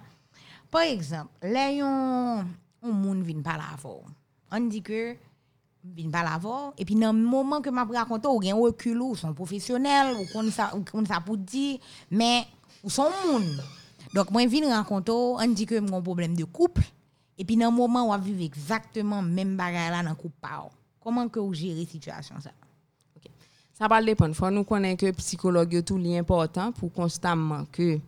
[0.68, 2.44] par exemple là yon
[2.82, 3.76] un monde vient pas la
[4.50, 5.16] on dit que
[5.94, 10.14] vin pa l'avor, epi nan mouman ke m ap rakonto, ou gen rekulou, son profesyonel,
[10.16, 11.76] ou kon sa, ou kon sa pou di,
[12.10, 12.46] men
[12.82, 13.44] ou son moun.
[14.14, 16.82] Donc moi vinn rencontrer on dit que mon problème de couple
[17.38, 20.64] et puis dans le moment où on vivre exactement même bagarre là dans couple pa
[20.66, 20.70] ou.
[21.00, 22.50] Comment que vous gérez situation ça?
[23.16, 23.30] Ok.
[23.72, 24.34] Ça va dépendre.
[24.34, 28.00] Faut nous connaître que psychologue yo tout li important pour constamment que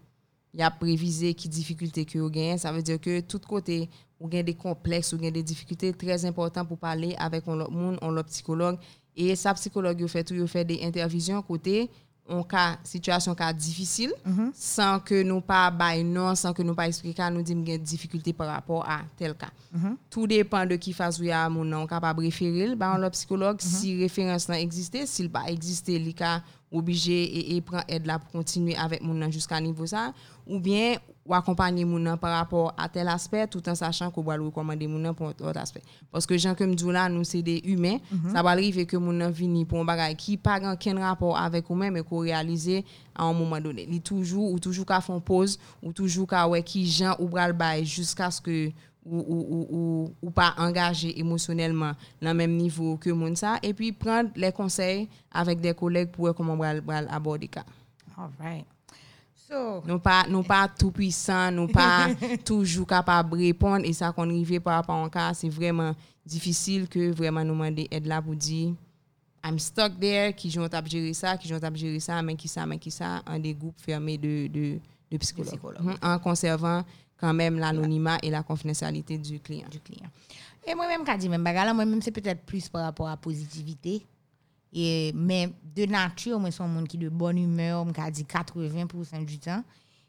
[0.54, 2.59] y a prévisé qui difficulté que vous gagnez.
[2.59, 6.24] Ça veut dire que tout côté ou gagne des complexes ou gagne des difficultés très
[6.24, 8.78] important pour parler avec un monde, un psychologue
[9.14, 11.88] et ça psychologue fait tout fait des interventions côté
[12.29, 14.51] on ka situation ka difficile mm -hmm.
[14.55, 18.33] sans que nous pas bail non sans que nous pas expliquer nous dit une difficulté
[18.33, 19.97] par rapport à tel cas mm -hmm.
[20.11, 23.57] tout dépend de qui face ou a mon non capable référer ba on le psychologue
[23.62, 23.81] mm -hmm.
[23.81, 28.19] si référence n'a existé s'il pas existé li ka obligé et, et prend aide là
[28.19, 30.12] pour continuer avec mon jusqu'à niveau ça
[30.47, 30.97] ou bien
[31.29, 34.87] ou accompagner mon par rapport à tel aspect tout en sachant qu'on va le recommander
[34.87, 38.33] mon pour autre aspect parce que gens comme Djoula nous c'est des humains mm -hmm.
[38.33, 41.97] ça va arriver que mon vini pour un bagage qui pas aucun rapport avec nous-mêmes
[41.99, 45.93] et qu'on réaliser à un moment donné il toujours ou toujours qu'à font pause ou
[45.93, 48.71] toujours qu'à ouais qui gens ou bral bail jusqu'à ce que
[49.11, 53.73] ou, ou, ou, ou, pas engagé émotionnellement dans le même niveau que mon ça et
[53.73, 57.64] puis prendre les conseils avec des collègues pour comment on va aborder ça.
[58.19, 58.78] All right.
[59.48, 62.08] So, Nous pas nous pas tout puissant, nous pas
[62.44, 65.94] toujours capable de répondre et ça qu'on arrive par rapport à un cas, c'est vraiment
[66.24, 68.74] difficile que vraiment nous demander aide là pour dire
[69.42, 72.48] I'm stuck there, qui j'ont tap gérer ça, qui j'ont tap gérer ça, mais qui
[72.48, 74.78] ça, mais qui ça, en des groupes fermés de, de,
[75.11, 75.80] de psychologues.
[75.80, 76.84] Mhm, En conservant
[77.16, 79.68] quand même l'anonymat et la confidentialité du client.
[79.70, 80.08] du client.
[80.66, 84.04] Et moi-même, quand je dis même moi-même, c'est peut-être plus par rapport à la positivité.
[84.72, 89.38] Et, mais de nature, moi, un monde qui de bonne humeur, je dit 80% du
[89.38, 89.62] temps.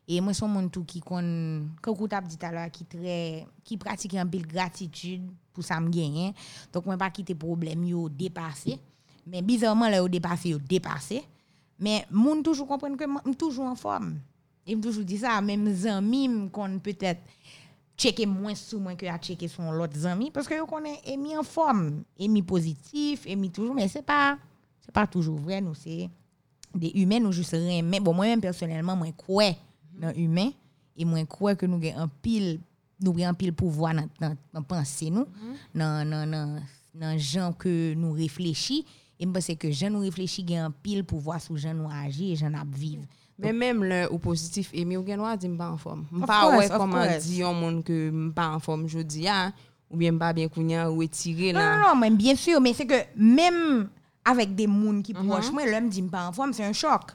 [0.08, 4.15] Et moi, un monde tout qui, avez dit tout à l'heure, qui, très, qui pratique
[4.15, 6.34] un peu de gratitude pour ça me gagner.
[6.74, 8.80] Donc, moi, pas quitter problème, yo dépassé.
[9.28, 11.24] Mais bizarrement, là, yo dépassé, yo dépassé.
[11.80, 14.19] Mais moun toujours comprendre que je suis toujours en forme.
[14.65, 17.22] Et me toujours dit ça, même amis qu'on peut-être
[18.00, 21.36] checker moins sur moi que à checker sur l'autre amis parce que yo connaît émis
[21.36, 24.38] en forme, émis positif, émis toujours mais c'est pas
[24.93, 26.10] pas toujours vrai, nous c'est
[26.75, 27.82] des humains, nous juste rien.
[27.82, 29.56] Mais bon, moi-même personnellement, moi crois
[29.93, 30.52] dans humain
[30.97, 32.60] et moi crois que nous avons un pile,
[33.02, 35.25] nous avons un pile pouvoir dans, dans, dans penser nous,
[35.73, 36.62] dans, dans,
[36.93, 38.86] dans, gens que nous réfléchissons.
[39.21, 42.36] Et je pense que gens nous réfléchissons, un pile pouvoir sur gens nous agir et
[42.36, 43.04] gens nous vivre.
[43.39, 46.04] Men menm lè ou pozitif emi ou genwa di mpa an form.
[46.12, 49.54] Mpa wè koman di yon moun ke mpa an form jodi ya,
[49.88, 51.69] ou bien mpa bien kounyan ou etire non, la.
[51.69, 53.88] Non, non, non, men bien sur, men se ke menm
[54.30, 57.12] avec des gens qui proches, moi, l'homme dit pas en forme, c'est un choc.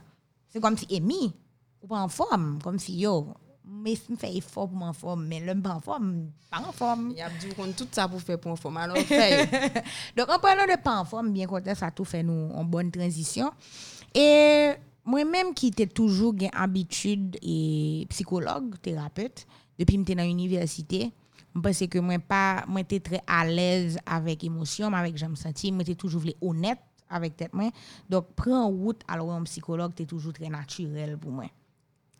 [0.48, 1.33] C'est comme si Amy,
[1.81, 3.29] ou pas en forme, comme si yo,
[3.64, 7.12] mais je fais effort pour m'en forme, mais l'homme pas en forme, pas en forme.
[7.16, 8.79] Il a dit qu'on tout ça pour faire pour en forme.
[8.79, 9.48] Alors fait.
[10.16, 12.64] Donc, en parlant de pas en forme, bien content, ça a tout fait nous en
[12.64, 13.50] bonne transition.
[14.12, 14.72] Et
[15.05, 19.46] moi-même qui était toujours une habitude et psychologue, thérapeute,
[19.79, 21.12] depuis que j'étais dans l'université,
[21.55, 25.72] je pensais que moi pas moi très à l'aise avec émotion, mais avec j'aime sentir,
[25.72, 26.79] moi était toujours honnête
[27.14, 27.70] avec tête moi.
[28.09, 31.46] Donc prendre route alors un psychologue était toujours très naturel pour moi.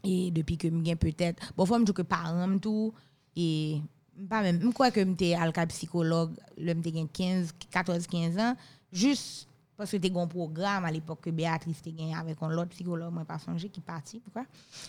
[0.03, 2.93] Et depuis que je peut-être bon faut me dire que parents tout
[3.37, 3.81] et
[4.29, 8.55] pas même je crois que j'étais à le psychologue le j'étais 15 14 15 ans
[8.93, 12.69] juste parce que c'était un programme à l'époque que Béatrice était gagné avec un autre
[12.69, 14.45] psychologue moi pas songé qui parti pourquoi?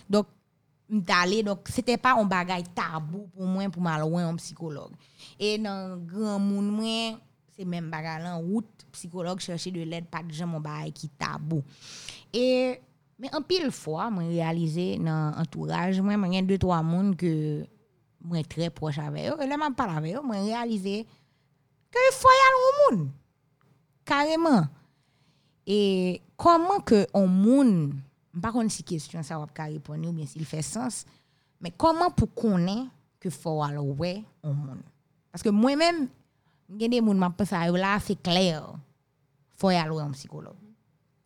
[0.10, 0.28] Donc
[0.90, 4.92] m'allé donc c'était pas un bagage tabou pour moi pour m'aller voir un psychologue
[5.40, 7.18] et dans grand monde
[7.58, 11.10] c'est même bagarre en route psychologue chercher de l'aide pas de gens mon bail qui
[11.10, 11.64] tabou.
[12.34, 12.80] Et
[13.18, 17.66] mais en pile fois moi réalisé dans entourage moi moi deux trois monde que
[18.22, 21.06] moi très proche avec eux et là m'a parlé avec eux moi réalisé
[21.92, 23.10] que il faut y aller au monde
[24.04, 24.68] carrément
[25.66, 27.94] et comment que on monde
[28.42, 31.06] par contre si question ça va pas répondre ou bien s'il fait sens
[31.62, 34.84] mais comment pour connaître que faut aller ouais au monde
[35.32, 36.10] parce que moi-même
[36.70, 38.74] il a des gens m'a pensé à là c'est clair
[39.58, 40.56] faut y aller un psychologue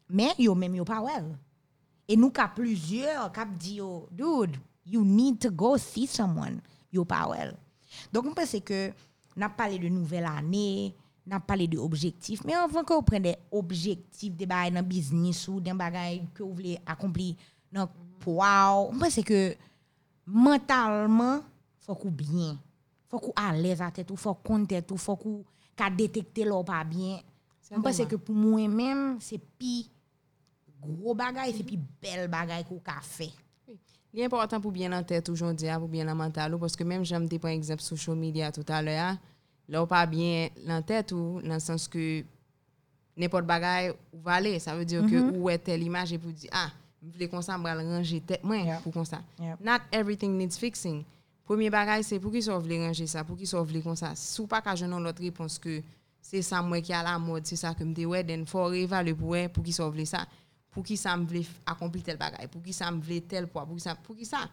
[0.09, 1.37] mais yo même yo pas well
[2.07, 6.61] et nous qu'a plusieurs qui dit yo dude you need to go see someone.
[6.91, 7.55] Yo pas well
[8.11, 8.91] donc on pense que
[9.35, 13.37] n'a parlé de nouvelle année n'a parlé de objectifs mais avant que vous prenne des
[13.51, 17.35] objectifs des bagages dans business ou des bagages que vous voulez accomplir
[17.71, 17.87] dans
[18.19, 19.55] poids on pense que
[20.25, 21.41] mentalement
[21.79, 22.57] faut qu'on bien
[23.09, 25.43] faut qu'on à l'aise à tête ou faut qu'on tête ou faut qu'on
[25.75, 27.19] qu'a détecter l'or pas bien
[27.69, 29.89] je pense que pour moi même c'est pi
[30.81, 33.31] gros bagaille c'est pi belle bagaille qu'on a fait
[34.13, 37.05] Li important pou byen nan tèt oujondi a, pou byen nan mental ou, paske menm
[37.05, 39.11] jame de pon ekzamp social media tout alè a,
[39.69, 42.23] la ou pa byen nan tèt ou, nan sens ke
[43.19, 45.11] nepot bagay ou valè, sa vè diyo mm -hmm.
[45.13, 45.37] ke mhm.
[45.37, 48.41] ou wè tel imaj e pou di, ah, m vle konsan m bral range tèt
[48.43, 48.81] mwen yeah.
[48.81, 49.21] pou konsan.
[49.37, 49.61] Yep.
[49.61, 51.05] Not everything needs fixing.
[51.49, 54.11] Premier bagay se pou ki sou vle ranger sa, pou ki sou vle kon sa.
[54.13, 55.79] Sou pa ka jenon lot repons ke
[56.21, 58.99] se sa mwen ki a la mod, se sa ke mde wè den for eva
[59.01, 60.27] le pou wè pou ki sou vle sa.
[60.69, 63.63] Pou ki sa m vle akompli tel bagay, pou ki sa m vle tel po,
[63.65, 64.43] pou ki sa, pou ki sa.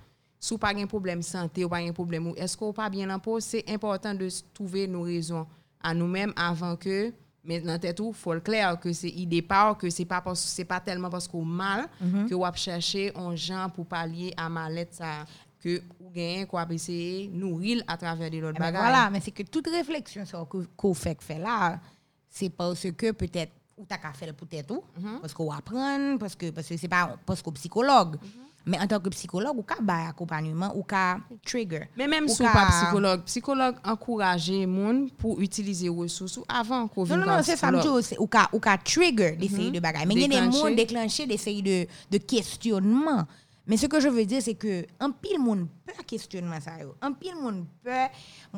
[0.41, 3.37] Sou pa gen problem sante ou pa gen problem ou, esko ou pa bien anpo,
[3.45, 5.45] se important de touve nou rezon
[5.85, 7.11] an nou menm avan ke,
[7.47, 10.41] men nan tèt ou, fol kler ke se ide pa ou, ke se pa, pas,
[10.41, 12.29] se pa telman pasko mal, mm -hmm.
[12.33, 15.27] ke wap chèche an jan pou palye a malet sa...
[15.67, 18.81] que ou gagne quoi essayer nourrir à travers de l'autre Eh ben bagage.
[18.83, 21.81] voilà, mais c'est que toute réflexion sur que qu'on fait fait là,
[22.29, 25.19] c'est parce que peut-être ou t'as qu'à faire peut-être tout, Mhm.
[25.21, 28.15] parce qu'on apprend, parce que parce que c'est pas parce qu'on psychologue.
[28.23, 28.43] Mhm.
[28.69, 31.83] Mais en tant que psychologue, ou qu'à ba accompagnement, ou qu'à trigger.
[31.97, 37.07] Mais même si ka- pas psychologue, psychologue encourager moun pour utiliser ressources avant qu'on Non,
[37.07, 37.71] vienne non, non, c'est ça,
[38.19, 40.07] ou qu'à ou qu'à trigger des séries de bagages.
[40.07, 43.25] Mais il y a des mots déclencher des séries de, de questionnements.
[43.67, 46.73] Mais ce que je veux dire, c'est que un pile monde peut questionnement ça.
[47.01, 47.91] Un pile monde peut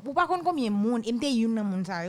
[0.04, 2.02] ou par contre combien de monde et m'était une monde ça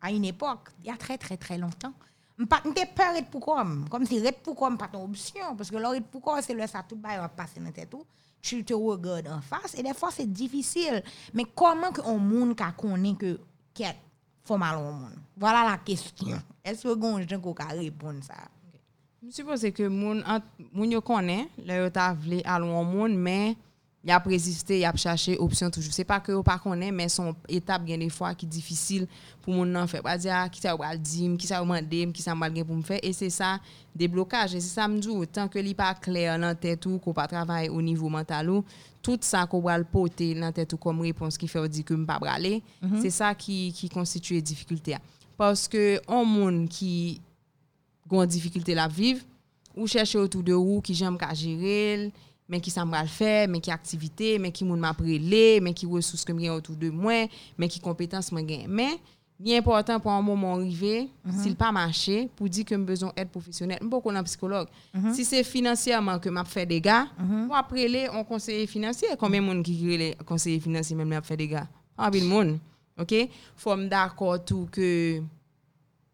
[0.00, 1.92] à une époque, il y a très très très longtemps.
[2.38, 5.76] M'était peur et pour comme comme si red pour comme pas ton option parce que
[5.76, 8.04] là red pour c'est le ça tout bail va passer dans tête tout.
[8.40, 11.02] Tu te regardes en face et des fois c'est difficile.
[11.34, 13.40] Mais comment que on monde ka connaît que
[13.74, 13.96] qu'est
[14.44, 15.18] faut mal au monde?
[15.36, 16.38] Voilà la question.
[16.64, 18.34] Est-ce que gon gens ka répondre ça?
[19.26, 20.22] Je suppose que moun,
[20.72, 23.56] moun yo connaît, là yo ta vle al moun, mais
[24.04, 25.92] y a résisté, y a cherché option toujours.
[25.92, 29.08] C'est pas que yo pas connaît, mais son étape bien des fois qui difficile
[29.42, 30.02] pour moun nan faire.
[30.02, 32.82] Pas dire qui ah, ça pral dim, qui ça mandé, qui ça mal pour me
[32.82, 33.58] faire et c'est ça
[33.94, 37.12] déblocage et c'est ça me dit tant que li pas clair dans tête ou qu'on
[37.12, 38.64] pas travaille au niveau mental ou
[39.02, 42.06] tout ça qu'on pral porter dans tête ou comme réponse qui fait dire que me
[42.06, 43.02] pas braler, mm -hmm.
[43.02, 44.96] c'est ça qui qui constitue difficulté
[45.36, 47.20] parce que on moun qui
[48.08, 49.22] gwen difikilte la viv,
[49.76, 52.08] ou chèche otou de ou ki jèm ka jirel,
[52.48, 56.24] men ki sa mbral fè, men ki aktivite, men ki moun maprele, men ki resous
[56.26, 57.28] kem gen otou de mwen,
[57.60, 58.64] men ki kompetans mwen gen.
[58.72, 58.96] Men,
[59.38, 61.42] ni important pou an moun moun rive, mm -hmm.
[61.44, 64.66] sil pa mache, pou di ke m bezon et profesyonel, m pou konan psikolog.
[64.92, 65.14] Mm -hmm.
[65.14, 67.48] Si se finansiyèman ke m ap fè dega, mm -hmm.
[67.48, 71.36] ou aprele an konseye finansye, konmen moun ki kirele konseye finansye men m ap fè
[71.36, 71.68] dega?
[71.96, 72.58] An bil moun,
[72.98, 73.30] ok?
[73.56, 75.22] Fòm d'akor tou ke...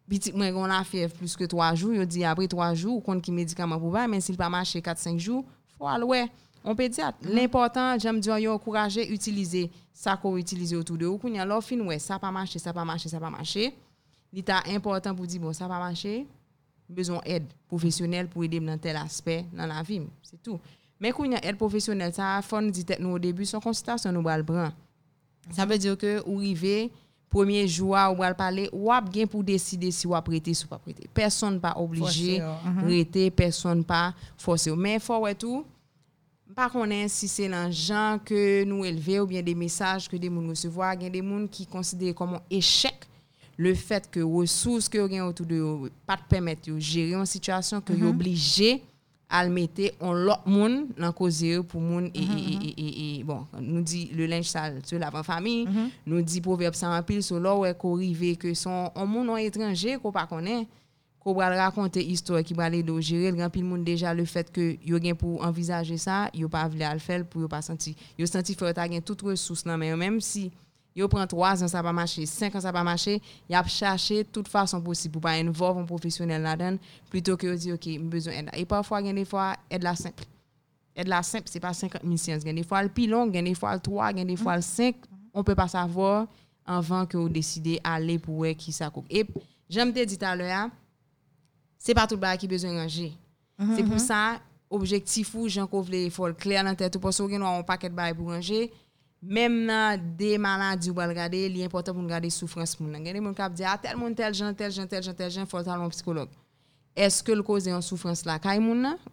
[0.07, 1.93] petit moi on a fait plus que 3 jours.
[1.93, 4.97] Il dit après 3 jours compte qui médicament pour pas mais s'il pas marché 4
[4.97, 5.45] 5 jours
[5.77, 6.27] faut aller
[6.67, 11.17] on pédiatre l'important j'aime dire yo encourager utiliser ça qu'on utilise autour de vous.
[11.17, 13.73] Qu'on y a fin ouais ça pas marché ça pas marché ça pas marché.
[14.33, 16.25] Il est important pour dire bon ça pas marché.
[16.89, 20.59] Besoin d'aide professionnelle pour aider dans tel aspect dans la vie c'est tout.
[20.99, 24.11] Mais quand il y a aide professionnelle ça faut nous dire au début son consultation
[24.11, 24.73] nous va le prendre.
[25.51, 26.91] Ça veut dire que ou river
[27.35, 31.09] premier jour ou va parler ou bien pour décider si ou prêter ou pas prêter
[31.13, 32.41] personne pas obligé
[32.81, 34.71] prêter personne pas forcer.
[34.75, 35.65] Mais faut ouais tout
[36.55, 40.29] pas connaît si c'est dans gens que nous élever ou bien des messages que des
[40.29, 42.95] gens recevoir il y a des gens qui considèrent comme un échec
[43.57, 47.91] le fait que ressources que ont autour de pas permettre de gérer une situation que
[47.93, 48.09] mm -hmm.
[48.09, 48.81] obligé
[49.29, 53.45] à le mettre en l'autre monde dans causer pour monde et, et, et, et, bon
[53.59, 55.67] nous dit le linge sale sur la famille
[56.05, 57.75] nous dit proverbe ça en pile sur là où est
[58.37, 60.67] que son un monde étranger qu'on pas connaît
[61.19, 64.51] qu'on va raconter histoire qui va aller de gérer grand pile monde déjà le fait
[64.51, 67.95] que yo gen pour envisager ça yo pas voulu le faire pour yo pas senti
[68.19, 70.51] yo senti faut ta gen toute ressource mais même si
[70.95, 74.23] yo prend 3 ans ça pas marcher 5 ans ça pas marcher y a cherché
[74.23, 76.77] toute façon possible pour pas involver un professionnel là-dedans
[77.09, 78.49] plutôt que dire OK besoin d'aide.
[78.53, 80.23] Et parfois gen des fois aide la simple.
[80.95, 82.43] Aide la simple c'est pas 50 000 séances.
[82.43, 84.61] Gen des fois le plus long gen des fois le 3 gen des fois le
[84.61, 84.95] 5
[85.33, 86.27] on peut pas savoir
[86.65, 89.05] avant que vous décidez aller pour qui ça coupe.
[89.09, 89.25] Et
[89.69, 90.69] j'aime te dit tout à l'heure
[91.77, 93.13] c'est pas tout le monde qui besoin de ranger.
[93.75, 97.17] c'est pour ça, objectif ou Jean Kovle, il faut le clair dans la tête, parce
[97.17, 98.71] qu'on a un paquet de bail pour ranger.
[99.27, 102.77] Même dans des maladies, vous regarder, il est important pour regarder souffrance.
[102.79, 105.01] Il y a des gens qui disent, ah, tel monde, tel gens, tel gens, tel
[105.01, 106.29] gens, tel gens, faut aller un psychologue.
[106.95, 108.39] Est-ce que le cause est en souffrance là,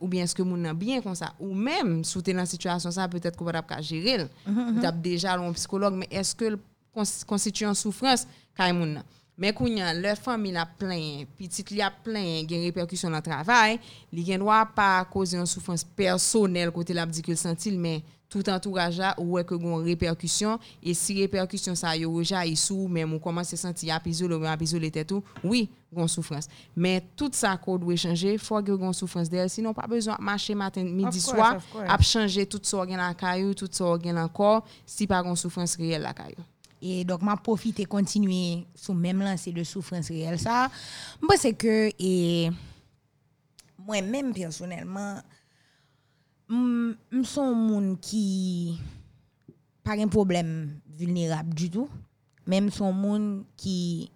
[0.00, 3.36] ou bien est-ce que moun bien comme ça, ou même, sous dans situation ça, peut-être
[3.36, 6.56] qu'on va pas gérer, vous avez déjà un psychologue, mais est-ce que
[7.26, 9.02] constitue en souffrance, kaimouna?
[9.36, 13.80] Mais quand leur famille a plein, petit li a plein, gen répercussions dans travail,
[14.12, 18.48] li gen doit pas causer une souffrance personnelle côté la dit que sentil mais tout
[18.48, 20.58] entourage là ouais que gon répercussion?
[20.82, 24.90] Et si répercussion ça yo rejaillit sous même on commence à sentir ou a isolé
[24.90, 26.48] tête tout oui gon souffrance.
[26.74, 29.50] Mais tout ça qu'on doit changer faut que gon souffrance d'elle.
[29.50, 33.68] Sinon pas besoin marcher matin midi soir a changer tout ça dans la caillou tout
[33.70, 36.42] ça dans corps si pas gon souffrance réelle la caillou.
[36.84, 40.36] Et donc, m'a profité continuer sous même lancée de souffrance réelle.
[40.36, 40.68] Ça,
[41.20, 42.50] moi, c'est que, et
[43.78, 45.20] moi-même, personnellement,
[46.50, 48.78] m son moun ki
[49.82, 50.48] pa gen problem
[50.98, 51.90] vulnerable du tout,
[52.46, 53.28] men m son moun
[53.58, 54.10] ki,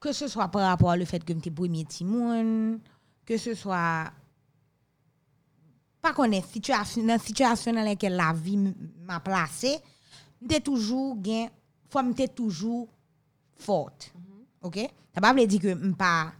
[0.00, 2.78] ke se swa par rapport le fet ke m te premye ti moun,
[3.28, 3.80] ke se swa,
[6.04, 9.76] pa konen situasyon nan situasyon nan lenke la vi m a plase,
[10.40, 11.50] m te toujou gen,
[11.92, 12.84] fwa m te toujou
[13.64, 14.46] forte, mm -hmm.
[14.68, 14.78] ok?
[15.14, 16.32] Sa pa vle di ke m pa,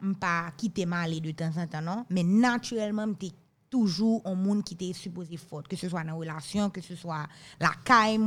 [0.00, 3.43] m pa kite ma ale de tan san tan nan, men naturelman m te kite,
[3.74, 7.26] toujours un monde qui était supposé forte que ce soit dans relation que ce soit
[7.60, 8.20] la caille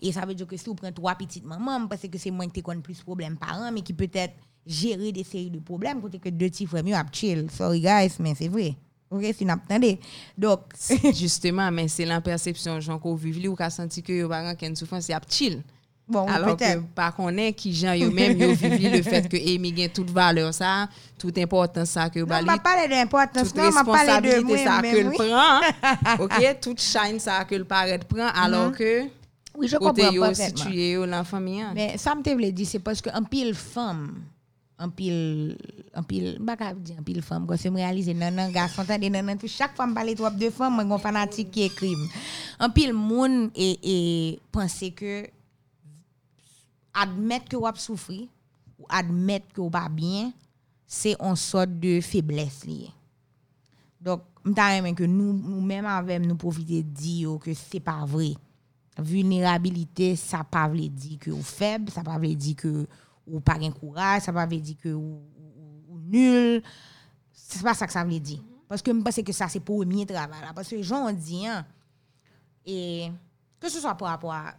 [0.00, 2.46] et ça veut dire que si vous prenez trois petites mamans parce que c'est moi
[2.46, 4.32] qui connais plus problème parents mais qui peut-être
[4.66, 7.50] gérer des séries de problèmes côté que deux petits frères mieux chill.
[7.50, 8.74] Sorry guys mais c'est vrai.
[9.10, 9.98] OK, si n'attendez.
[10.38, 10.60] Donc,
[11.14, 15.04] justement, mais c'est la perception qu'on vivent ou qu'a senti que yo pas une souffrance,
[15.04, 15.62] c'est chill.
[16.10, 19.72] Bon, Alors que par connaît qui gens yo même yo vivent le fait que Amy
[19.72, 22.48] gagne toute valeur ça, toute importance ça que bali.
[22.48, 26.18] On va parler d'importance, non, on va parler de moi ça que le prend.
[26.24, 29.04] OK, toute shine ça que le paraît prend alors que
[29.56, 31.64] oui, je comprends pas situé dans la famille.
[31.74, 34.24] Mais ça me te dit c'est parce que un pile femme
[34.80, 35.58] un pile
[35.94, 39.22] un pile pas dire un pile femme quand c'est réaliser non non garçon tande non
[39.22, 41.94] non chaque femme parler trop de femmes moi fanatique qui écrit
[42.58, 45.26] un pile monde et et penser que
[46.94, 48.28] admettre que vous souffrir
[48.78, 50.32] ou admettre que vous pas bien
[50.92, 52.90] c'est une sorte de faiblesse liée
[54.00, 58.34] Donc, aimé que nous, nous-mêmes avec nous profiter de dire que c'est pas vrai.
[58.98, 62.88] Vulnérabilité, ça pas veut dire que vous faible, ça pas veut dire que
[63.24, 66.60] ou pas de courage, ça pas veut dire que ou, ou, ou nul.
[67.32, 68.40] C'est pas ça que ça veut dire.
[68.68, 70.40] Parce que je pense que ça c'est pour le premier travail.
[70.52, 71.64] Parce que les gens ont dit, hein,
[72.66, 73.12] et
[73.60, 74.54] que ce soit par rapport à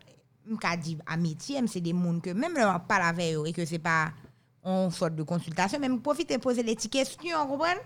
[0.45, 3.79] m'ka dit métier, c'est des gens que même leur parle avec eux et que c'est
[3.79, 4.11] pas
[4.63, 7.79] une sorte de consultation, même profiter poser les petites questions, comprenez?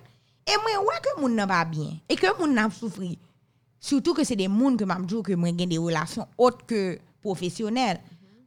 [0.48, 3.18] Et moi, ouais que moun nan pas bien et que moun nan souffri.
[3.80, 7.00] Surtout que c'est des gens que m'a dit que moi j'ai des relations autres que
[7.22, 8.00] professionnelles.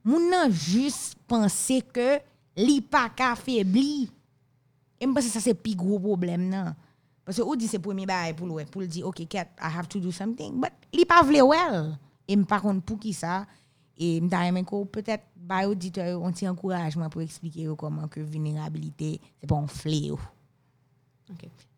[0.04, 2.20] Moun nan juste penser que
[2.56, 4.10] li pas ka faibli.
[5.00, 6.76] Et que ça c'est plus gros problème nan.
[7.24, 9.76] Parce que ou dit c'est premier bail pour le pour le dire OK cat I
[9.76, 11.98] have to do something but li pas vle well.
[12.28, 13.44] Et me par contre pour qui ça
[13.98, 19.20] et m'ta aimé ko peut-être ba auditeur on tient encouragement pour expliquer comment que vulnérabilité
[19.40, 20.18] c'est pas un fléau.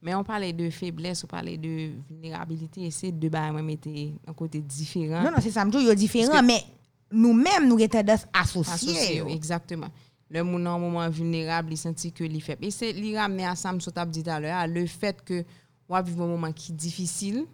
[0.00, 4.60] Mais on parlait de faiblesse, on parlait de vulnérabilité, et c'est deux barres un côté
[4.60, 5.24] différent.
[5.24, 6.62] Non non, c'est ça yo différent mais
[7.10, 9.22] nous-mêmes nous avons tendance à associer.
[9.28, 9.88] exactement.
[10.30, 12.66] Le moun nan moment vulnérable, il senti que li faible.
[12.66, 15.44] Et c'est li ramener à ça, m'sot ap dit tout à l'heure, le fait que
[15.88, 17.46] a vivre un moment qui est difficile,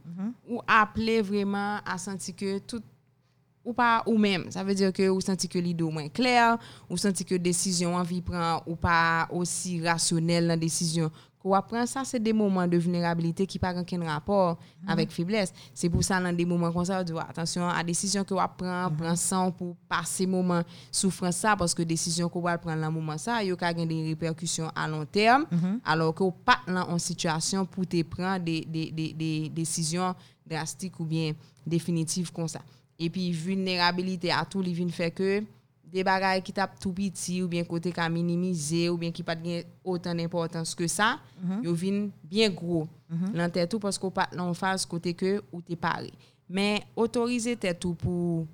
[0.46, 2.82] ou appeler vraiment à sentir que tout
[3.66, 6.56] ou pas ou même ça veut dire que ou senti que l'idée moins clair
[6.88, 11.10] ou senti que décision envie prend ou pas aussi rationnelle dans décision
[11.40, 14.56] qu'on apprend ça c'est des moments de vulnérabilité qui pas aucun rapport
[14.86, 15.52] avec faiblesse.
[15.74, 18.88] C'est pour ça dans des moments comme ça ouais, attention à décision que on prend
[18.96, 20.62] prend ça pour passer moment
[20.92, 24.04] souffrance ça parce que décision qu'on va prendre dans moment ça yo ka gen des
[24.10, 25.44] répercussions à long terme
[25.84, 30.14] alors que pas dans en situation pour te prendre des, des, des, des décisions
[30.46, 31.32] drastiques ou bien
[31.66, 32.60] définitives comme ça
[32.96, 35.42] E pi vulnerabilite atou li vin fè ke
[35.86, 39.40] de bagay ki tap tou piti ou bien kote ka minimize ou bien ki pat
[39.44, 41.64] gen otan importans ke sa, mm -hmm.
[41.64, 43.34] yo vin bien gro mm -hmm.
[43.36, 46.10] lan tè tou pasko pat lan faz kote ke ou te pare.
[46.48, 48.46] Men otorize tè tou pou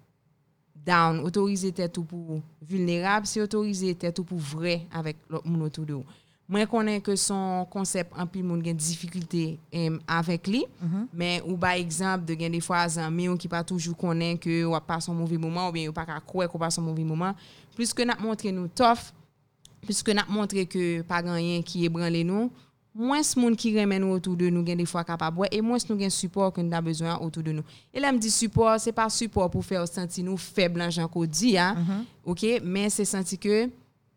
[0.87, 5.85] down, otorize tè tou pou vulnerab, se otorize tè tou pou vre avèk moun otou
[5.85, 6.05] de ou.
[6.53, 11.07] Mwen konen ke son konsep anpil moun gen difikilte em, avèk li, mm -hmm.
[11.13, 14.87] men ou ba ekzamp de gen defwa zanmi ou ki pa toujou konen ke wap
[14.87, 17.35] pa son mouvi mouman ou ben ou pa ka kouek wap pa son mouvi mouman.
[17.77, 19.13] Piske nap montre nou tof,
[19.87, 22.51] piske nap montre ke pa ganyen ki e branle nou,
[22.93, 25.89] Mwen se moun ki remen nou otou de nou gen defwa kapabwe e mwen se
[25.89, 27.65] nou gen support kon da bezwen otou de nou.
[27.89, 31.09] E la m di support, se pa support pou fe ou senti nou feblan jan
[31.09, 32.03] ko di ya, mm -hmm.
[32.35, 33.71] ok, men se senti ke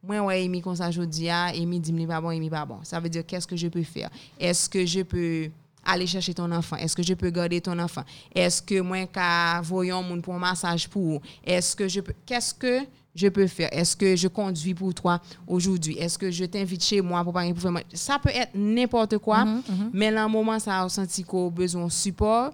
[0.07, 2.79] moi ouais Amy comme ça jodi a Amy dit me pas bon Amy pas bon.
[2.83, 4.09] Ça veut dire qu'est-ce que je peux faire?
[4.39, 5.49] Est-ce que je peux
[5.83, 6.75] aller chercher ton enfant?
[6.77, 8.03] Est-ce que je peux garder ton enfant?
[8.33, 12.53] Est-ce que moi ka voyons moun pour un massage pour est-ce que je peux qu'est-ce
[12.53, 12.79] que
[13.15, 13.69] je peux faire?
[13.71, 15.97] Est-ce que je conduis pour toi aujourd'hui?
[15.97, 19.45] Est-ce que je t'invite chez moi pour parler pour faire ça peut être n'importe quoi
[19.93, 22.51] mais dans un moment ça a senti qu'on a besoin de support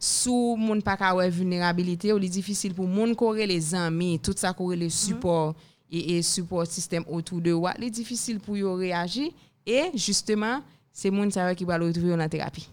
[0.00, 4.32] sous moun pa ka wè vulnérabilité ou li difficile pour moun correr les amis tout
[4.34, 5.52] ça correr le support
[5.90, 9.30] et, et support système autour de wa li difficile pour yo réagir.
[9.66, 10.60] Et justement
[10.92, 12.68] c'est moun ça qui va le retrouver en thérapie.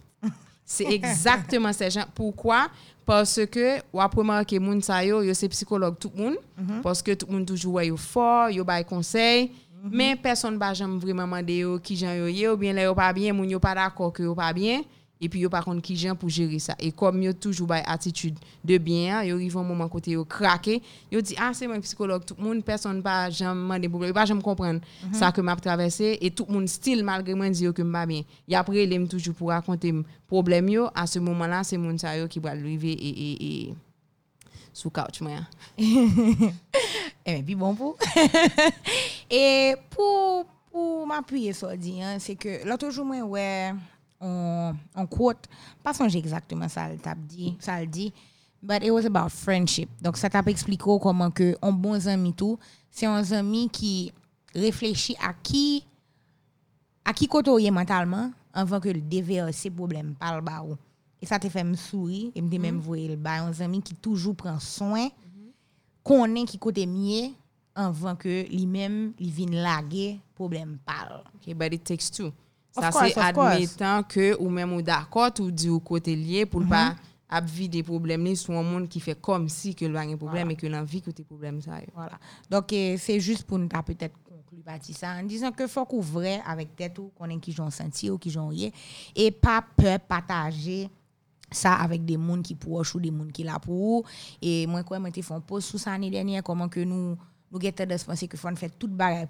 [0.65, 2.68] C'est exactement ça gens pourquoi?
[3.05, 6.38] Parce que ou après remarquer moun sa yo yo c'est psychologue tout le monde
[6.84, 9.51] parce que tout le monde toujours yo fort yo bay conseil
[9.89, 13.32] mais personne ba jamais vraiment demander qui gens yo ou bien là yo pas bien
[13.32, 14.82] moun yo pas d'accord que yo pas bien
[15.20, 16.76] et puis yo pas contre qui gens pour gérer ça.
[16.80, 20.82] Et comme yo toujours une attitude de bien yo arrive un moment côté yo craquer
[21.11, 24.26] yo dit ah c'est moi psychologue tout le monde personne pas jamais des problèmes pas
[24.26, 25.13] jamais comprendre mm -hmm.
[25.13, 26.18] ça que m'a traversé.
[26.22, 28.24] Et tout le monde style malgré moi dit que m'a bien.
[28.47, 29.93] Et après il toujours pour raconter
[30.28, 30.89] problème yo.
[30.93, 33.76] À ce moment-là c'est monde ça yo qui va arriver et et et
[34.74, 35.32] sous couch moi.
[37.30, 37.97] Eh et puis bon pour.
[39.30, 43.74] Et pour pour m'appuyer sur dit hein, c'est que l'autre jour moi ouais
[44.20, 45.47] on, on quote,
[45.84, 46.97] pas songer exactement ça le
[47.28, 48.13] dit, ça le dit,
[48.61, 49.89] but it was about friendship.
[50.01, 52.57] Donc ça t'a expliqué comment que un bon ami tout,
[52.91, 54.11] c'est un ami qui
[54.53, 55.86] réfléchit à qui
[57.05, 60.63] à qui côtoyer mentalement avant que le déverse ses problèmes par le bas.
[61.22, 62.82] Et ça t'a fait me sourire et me dit même mm-hmm.
[62.82, 65.07] voir le bas un ami qui toujours prend soin
[66.03, 67.30] qu'on est qui côté mieux
[67.76, 71.24] avant que lui-même il vienne laguer problème par.
[71.36, 72.32] Okay, but it takes two.
[72.80, 76.66] Ça, c'est admettant que ou même ou d'accord, ou dit côté lié pour Mhm.
[76.68, 76.96] ne pas
[77.30, 80.52] abvi des problèmes ni sur un monde qui fait comme si que le un problème
[80.52, 81.80] et que l'envie que tes problèmes ça.
[81.80, 81.88] yo.
[81.94, 82.18] Voilà.
[82.50, 84.64] Donc c'est juste pour nous ta peut-être conclure
[84.96, 88.18] ça en disant que faut qu'on vrai avec tête ou qu'on qui j'ont senti ou
[88.18, 88.70] qui j'ont rien
[89.16, 90.90] et pas peur partager
[91.52, 94.06] ça avec des gens qui proches ou des gens qui là pour
[94.42, 97.18] et moi quoi moi te font pause sous ça l'année dernière comment que nous
[97.52, 99.28] nous avons tendance à penser que faut faire toute bagarre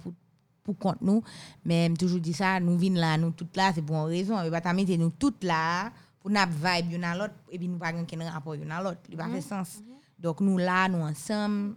[0.68, 1.24] pour compte nous.
[1.66, 4.44] Mais je toujours dit ça, nous venons là, nous toutes là, c'est pour une raison.
[4.44, 5.90] Et pas mettre nous toutes là
[6.20, 9.00] pour nous vibe une à l'autre et puis nous pas un rapport une à l'autre.
[9.10, 9.80] Il pas fait sens.
[10.20, 11.76] Donc nous là, nous ensemble.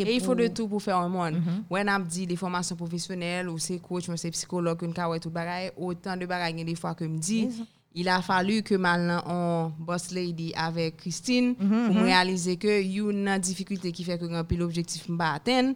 [0.00, 1.40] Et il faut de tout pour faire un monde.
[1.70, 5.72] When on dit des formations professionnelles ou c'est coach, c'est psychologue, une carrière tout bagaille,
[5.76, 7.48] autant de bagaille il y a des fois que me dit,
[7.94, 13.10] il a fallu que maintenant on boss lady avec Christine pour me réaliser que you
[13.10, 15.72] une difficulté qui fait que grand pile objectif m'pas atteindre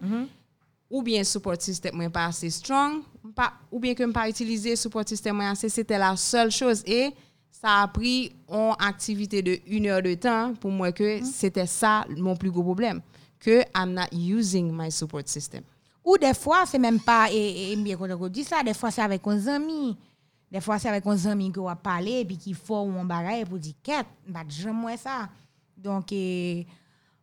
[0.89, 3.01] ou bien support système n'est pas assez strong,
[3.71, 6.83] ou bien que je pas utilisé support système assez, c'était la seule chose.
[6.85, 7.11] Et
[7.51, 11.25] ça a pris en activité de une heure de temps pour moi que mm.
[11.25, 13.01] c'était ça mon plus gros problème,
[13.39, 15.63] que I'm not using my support system.
[16.05, 18.91] Ou des fois, c'est même pas, et, bien e, e, qu'on dit ça, des fois
[18.91, 19.97] c'est avec un ami.
[20.51, 23.45] Des fois, c'est avec un ami qu'on a parlé, et puis qu'il faut un bagage
[23.45, 25.27] pour dire, quête, bah, j'aime ça.
[25.75, 26.67] Donc, eh,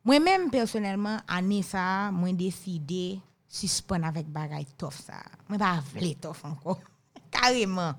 [0.04, 3.20] moi-même, personnellement, année ça, moi décidé
[3.50, 5.18] suspon avèk bagay tof sa.
[5.48, 6.76] Mwen pa vle tof anko.
[7.34, 7.98] Kareman.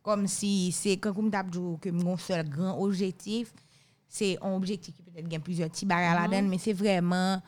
[0.00, 3.52] Kom si se kankoum tabdjou ke mwen sol gran objektif,
[4.08, 6.64] se an objektif ki pwede gen plizye ti bagay la den, men mm -hmm.
[6.64, 7.42] se vreman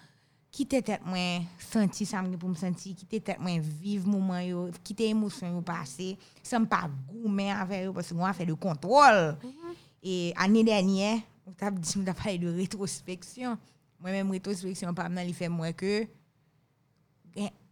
[0.53, 4.68] kite tet mwen senti sa mwen pou m senti, kite tet mwen vive mouman yo,
[4.85, 8.55] kite emosyon yo pase, sa m pa goumen avè yo, pwese mwen a fè de
[8.55, 9.39] kontrol.
[9.41, 9.76] Mm -hmm.
[10.03, 13.57] E anè denye, mwen tabdjou mwen ta fè de retrospeksyon.
[13.99, 16.09] Mwen mèm retrospeksyon pa mnen li fè mwen ke...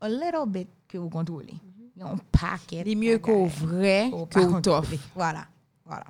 [0.00, 1.54] a little bit que vous contrôlez.
[1.96, 2.82] Il y a un paquet.
[2.86, 4.86] Il est mieux qu'au vrai qu'au top.
[5.14, 5.46] Voilà.
[5.84, 6.04] Voilà.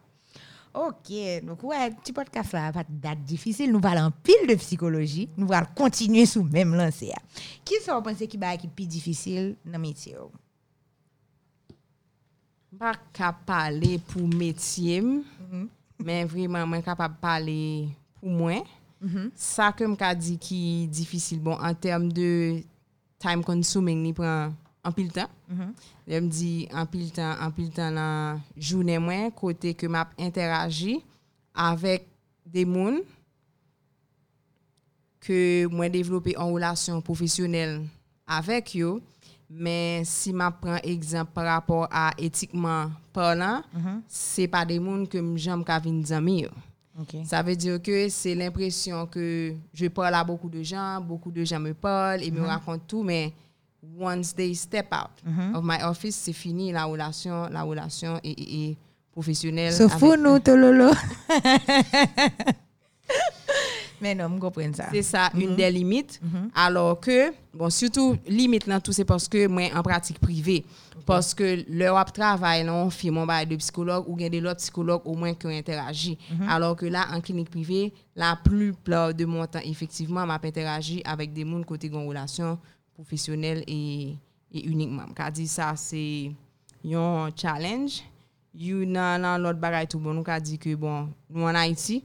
[0.73, 1.13] Ok,
[1.43, 5.67] donc ouais, petit podcast là, pas date difficile, nous parlons pile de psychologie, nous allons
[5.75, 7.11] continuer sous même lancé.
[7.65, 10.15] Qui sont pensez qui est plus difficile dans le métier?
[12.79, 15.23] pas capable parler pour métier, mm
[15.53, 15.67] -hmm.
[16.05, 17.89] mais vraiment, je suis capable de parler
[18.21, 18.63] pour moi.
[19.01, 19.31] Mm -hmm.
[19.35, 22.63] Ça, comme je dit, qui est difficile, bon, en termes de
[23.21, 25.29] time consuming ni pran anpil tan.
[25.49, 25.71] Mm -hmm.
[26.07, 31.05] Le m di anpil tan, anpil tan nan jounen mwen, kote ke map interagi
[31.55, 32.09] avèk
[32.45, 33.03] de moun
[35.21, 37.85] ke mwen devlopè an relasyon profesyonel
[38.27, 39.01] avèk yo,
[39.51, 44.03] men si map pran ekzamp par rapport a etikman parlant, mm -hmm.
[44.09, 46.51] se pa de moun ke m jom kavin zami yo.
[47.25, 51.45] Ça veut dire que c'est l'impression que je parle à beaucoup de gens, beaucoup de
[51.45, 53.33] gens me parlent et me racontent tout, mais
[53.99, 55.11] once they step out
[55.55, 58.77] of my office, c'est fini la relation, la relation est, est- est
[59.13, 59.73] professionnelle.
[59.73, 60.91] Sauf pour nous, Tololo.
[64.01, 64.87] Mais non, je comprends ça.
[64.93, 66.21] C'est ça, une des limites.
[66.55, 70.65] Alors que, bon, surtout, limite là, tout c'est parce que moi, en pratique privée,
[71.07, 74.59] parce que leur travail, là, on fait mon bail de psychologue ou bien de l'autre
[74.59, 76.17] psychologue au moins qui ont interagi.
[76.49, 81.33] Alors que là, en clinique privée, la plupart de mon temps, effectivement, m'a interagi avec
[81.33, 82.59] des gens côté une relation
[82.95, 84.15] professionnelle et,
[84.53, 85.07] et uniquement.
[85.15, 86.31] Car dit ça, c'est
[86.85, 88.03] un challenge.
[88.53, 92.03] You nan l'autre bagaille tout bon, nous ka dit que bon, nous en Haïti,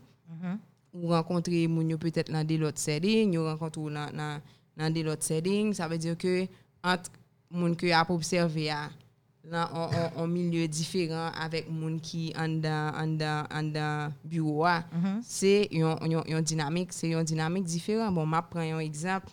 [0.95, 4.41] ou rencontrer moun yo peut-être dans des autres settings, ou rencontrer dans dans
[4.77, 6.47] dans des autres settings, ça veut dire que
[6.83, 7.11] entre
[7.51, 8.89] moun que a observé à
[9.51, 9.89] en,
[10.23, 15.21] en, milieu différent avec moun qui en dans bureau mm-hmm.
[15.21, 18.15] c'est une dynamique c'est une dynamique différente.
[18.15, 19.29] Bon m'a prend un exemple.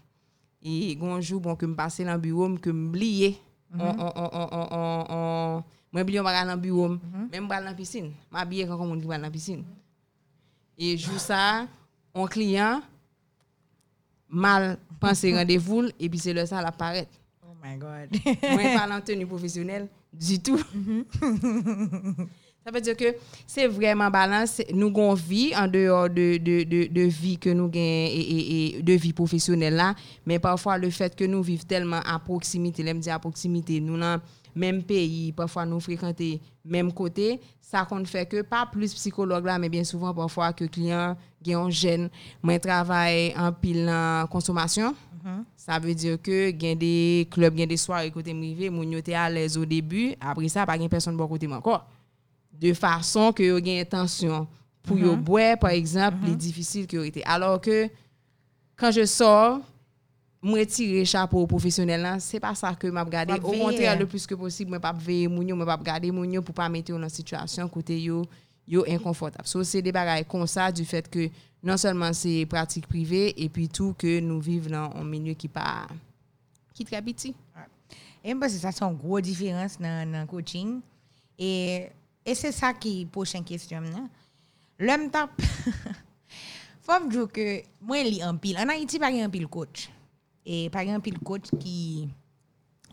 [0.62, 3.38] Et gonjou bon que me passer dans bureau que m'oublier
[3.74, 3.80] mm-hmm.
[3.80, 6.88] on on on moi oublier on va dans bureau.
[6.88, 7.30] Mm-hmm.
[7.32, 8.12] Même pas dans piscine.
[8.30, 9.64] M'habiller quand moun qui va dans piscine.
[10.78, 11.66] Et jour ça,
[12.14, 12.82] un client
[14.28, 17.08] mal pensé rendez-vous et puis c'est le ça l'apparaît.
[17.44, 18.08] Oh my God.
[18.42, 20.58] Moi pas en tenue professionnelle du tout.
[22.64, 24.62] Ça veut dire que c'est vraiment balance.
[24.72, 28.78] Nous avons vie en dehors de, de, de, de vie que nous gagnons et, et,
[28.78, 29.94] et de vie professionnelle là.
[30.24, 33.96] Mais parfois, le fait que nous vivons tellement à proximité, l'aime dire à proximité, nous
[33.96, 34.16] le
[34.55, 39.59] même pays, parfois nous fréquenter même côté, ça qu'on fait que pas plus psychologue là,
[39.59, 42.11] mais bien souvent parfois que client gagne un jeune,
[42.42, 44.94] moi travaille en pile en consommation.
[45.57, 49.30] Ça veut dire que gain des clubs, gain des soirées côté privé, yo te à
[49.30, 51.86] l'aise au début, après ça pas gain personne bon côté encore.
[52.53, 54.48] De façon que gain intention
[54.82, 57.24] pour yo boire par exemple, les difficiles que été.
[57.24, 57.88] Alors que
[58.76, 59.61] quand je sors,
[60.43, 63.34] me retirer chapeau professionnel là, c'est pas ça que m'a regardé.
[63.34, 66.43] Au contraire, le plus que possible, moi pas veiller moun yo, pas regarder moun yo
[66.43, 68.24] pour pas mettre dans situation côté yo
[68.66, 69.47] yo inconfortable.
[69.47, 71.28] So c'est des bagages comme ça du fait que
[71.62, 75.49] non seulement c'est pratique privée et puis tout que nous vivons dans un milieu qui
[75.49, 75.86] pas
[76.74, 77.34] qui très petit.
[78.24, 80.80] Et parce que ça, c'est une grosse différence dans le coaching.
[81.38, 81.88] Et,
[82.24, 83.80] et c'est ça qui prochaine question.
[83.80, 84.09] là.
[84.78, 85.30] L'homme tape.
[86.82, 88.59] Faut dire que moi, je en pile.
[88.59, 89.90] En Haïti, pas un pile coach.
[90.45, 92.09] Et pas un pile coach qui,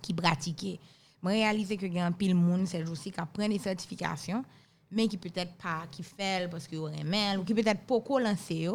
[0.02, 0.80] qui pratique.
[1.22, 4.44] Je réalise que un pile monde ces jours-ci qui prend des certifications,
[4.92, 8.70] mais qui peut-être pas qui fait parce que aurait mal ou qui peut-être pas lancé.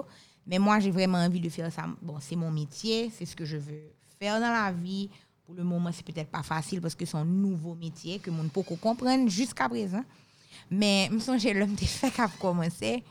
[0.47, 1.87] Mais moi, j'ai vraiment envie de faire ça.
[2.03, 5.09] Bon, c'est mon métier, c'est ce que je veux faire dans la vie.
[5.45, 8.49] Pour le moment, c'est peut-être pas facile parce que c'est un nouveau métier que mon
[8.49, 10.05] peut comprendre jusqu'à présent.
[10.71, 13.03] Mais me que l'homme de fait qu'à commencer.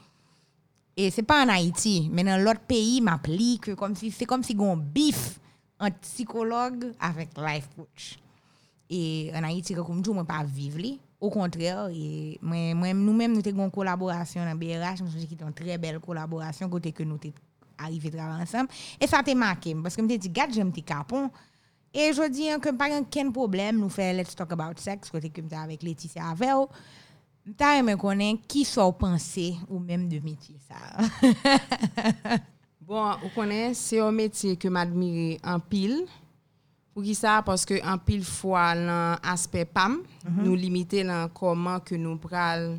[0.96, 4.56] Et c'est pas en Haïti, mais dans l'autre pays, m'applique comme si c'est comme si
[4.60, 5.40] on bif
[5.86, 8.18] an psikolog avèk life coach.
[8.92, 10.98] E an Haiti ka koum djou mwen pa viv li.
[11.24, 15.40] Ou kontrèr, e, mwen nou mèm nou te goun kolaborasyon nan BRH, mwen se ki
[15.40, 17.32] ton tre bel kolaborasyon kote ke nou te
[17.80, 18.68] arrive travan ansam.
[19.00, 21.30] E sa te makèm, paske mwen te di gat jèm ti kapon.
[21.94, 25.30] E jodi an kem pa gen ken problem nou fe let's talk about sex kote
[25.32, 26.68] kem ta avek Leticia Aveo.
[27.46, 30.80] Mta remen konen ki so panse ou menm de metye sa.
[32.94, 36.04] Bon, ou konen, se yo metye ke m'admire an pil.
[36.94, 40.44] Pou ki sa, paske an pil fwa lan aspe pam, mm -hmm.
[40.46, 42.76] nou limite lan koman ke nou pral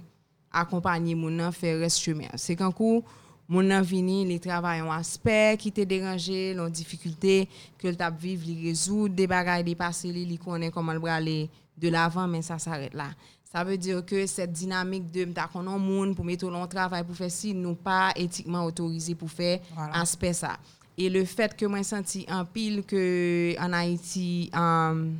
[0.54, 2.30] akompanyi moun nan fe res chume.
[2.38, 3.02] Se kankou,
[3.48, 8.14] moun nan vini li travay an aspe, ki te deranje, lon difikulte, ke l tap
[8.14, 12.30] viv li rezoud, de bagay li pase li, li konen koman l brale de lavan,
[12.30, 13.10] men sa saret la.
[13.54, 17.14] Ça veut dire que cette dynamique de m'ta konon moun pour mettre long travail pour
[17.14, 19.94] faire si nous pas éthiquement autorisé pour faire voilà.
[20.00, 20.56] aspect ça.
[20.98, 25.16] Et le fait que moi senti en pile que en Haïti um,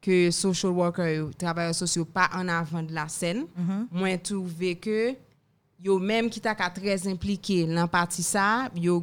[0.00, 3.88] que social worker travailleurs sociaux pas en avant de la scène, moi mhm.
[3.90, 4.22] mm -hmm.
[4.22, 5.16] trouvé que
[5.82, 9.02] yo même qui t'a très impliqué dans partie ça, yo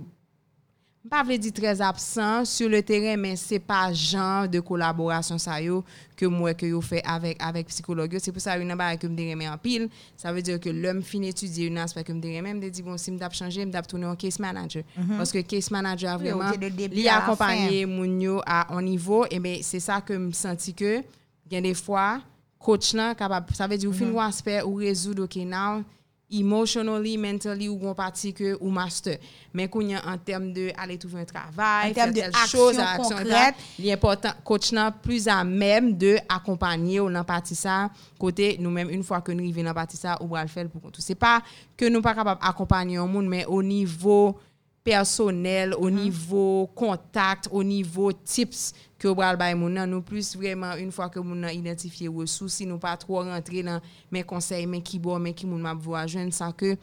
[1.10, 5.62] pas vrai dire très absent sur le terrain mais c'est pas genre de collaboration ça
[5.62, 5.84] yo
[6.16, 9.30] que moi que yo fait avec avec psychologue c'est pour ça une barre que me
[9.32, 9.90] remet en pile.
[10.16, 12.98] Ça veut dire que l'homme fin étudier une aspect que me remet me dit bon
[12.98, 14.84] si me t'a changer me t'a tourner en case manager.
[14.98, 15.18] Mm -hmm.
[15.18, 16.52] parce que case manager a vraiment
[16.96, 19.26] il accompagner mon yo à un niveau.
[19.30, 21.04] Et ben c'est ça que me senti que
[21.50, 22.22] bien des fois
[22.60, 25.84] coach là capable ça veut dire au fin aspect ou résoudre OK now
[26.32, 29.18] emotionally, mentally ou bon partie que ou master.
[29.54, 32.78] Mais qu'on y a en termes de aller trouver un travail, en termes de choses,
[32.98, 38.72] concrète, l'important coach n'a plus à même de accompagner ou dans partie ça côté nous
[38.72, 41.02] même une fois que nous arrivons dans partie ça ou va le faire pour tout.
[41.02, 41.42] C'est pas
[41.78, 44.38] que nous pas capable d'accompagner un monde mais au niveau
[44.84, 45.96] personnel, au mhm.
[45.96, 48.74] niveau contact, au niveau tips
[49.04, 52.08] que au bral bay moun nan nous plus vraiment une fois que moun nan identifié
[52.08, 55.60] ressources si nous pas trop rentrer dans mes conseils mais qui bon mais qui moun
[55.62, 56.78] m'a voir jeune sans que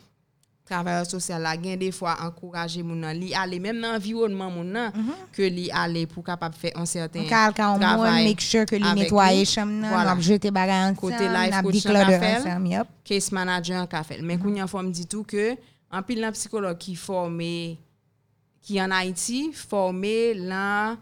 [0.66, 4.68] travailleurs social la gain des fois encourager moun nan li aller même dans environnement moun
[4.70, 5.32] nan mm -hmm.
[5.32, 9.80] que li aller pour capable faire un certain travail make sure que li nettoyer chambre
[9.80, 10.20] nan voilà.
[10.20, 11.84] jeter bagay en côté life coach
[12.66, 12.86] yep.
[13.02, 14.42] case manager en café mais mhm.
[14.42, 15.56] kounya faut me dit tout que
[15.90, 17.78] en pile la psychologue qui formé
[18.60, 20.98] qui en Haïti formé là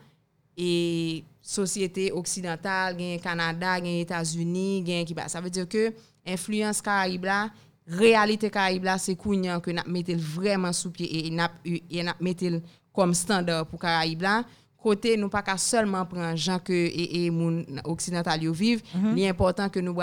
[0.58, 5.94] et société occidentale, gagne Canada, gagne États-Unis, gagne qui Ça veut dire que
[6.26, 7.50] influence Caraïbe là,
[7.86, 12.14] réalité Caraïbe là, c'est Kounyan que n'a mettez vraiment sous pied et n'a et n'a
[12.20, 12.60] mettez
[12.92, 14.44] comme standard pour Caraïbe là.
[14.80, 19.14] Côté nous pas qu'à seulement prendre gens que et, et moun occidental yo vivent, mm
[19.16, 19.28] -hmm.
[19.30, 19.96] important que nous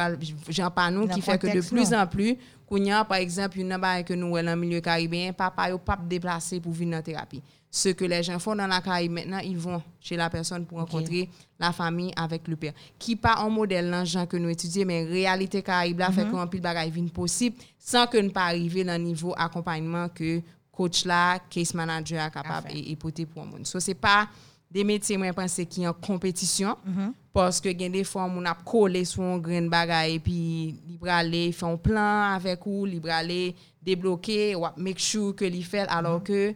[0.49, 1.99] gens pas nous qui fait que de plus non.
[1.99, 2.37] en plus
[2.67, 6.73] Kounyan par exemple, une bail que nous dans milieu caribéen, papa yo pas déplacer pour
[6.73, 7.41] venir en thérapie.
[7.75, 10.77] ce que les gens font dans la Caraïbe maintenant, ils vont chez la personne pour
[10.77, 11.29] rencontrer okay.
[11.59, 12.71] la famille avec le père.
[12.97, 16.15] Qui pas en modèle dans gens que nous étudions, mais réalité Caraïbe là mm -hmm.
[16.15, 16.31] fait mhm.
[16.31, 20.41] qu'on pile bagaille vient possible sans que ne pas arriver dans le niveau accompagnement que
[20.71, 23.65] coach là, case manager est capable et porter pour monde.
[23.67, 24.29] So c'est pas
[24.71, 27.11] des métiers moi penser qui en compétition mm -hmm.
[27.33, 30.75] parce que gain des fois on a collé sur un grain de bagaille et puis
[30.89, 33.53] libre aller faire un plan avec ou libre aller
[33.87, 36.27] débloquer ou make sure que l'y fait alors mm -hmm.
[36.29, 36.55] que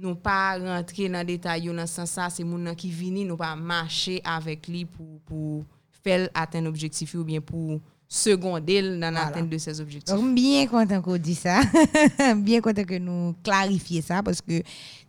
[0.00, 4.20] nous pas rentrer dans détail dans sens ça c'est moun qui vini nous pas marcher
[4.24, 5.64] avec lui pour pour
[6.02, 10.16] faire atteindre objectif ou bien pour seconder dans l'atteinte de ses objectifs.
[10.16, 11.60] Donc, bien content qu'on dit ça.
[12.36, 14.62] bien content que nous clarifier ça parce que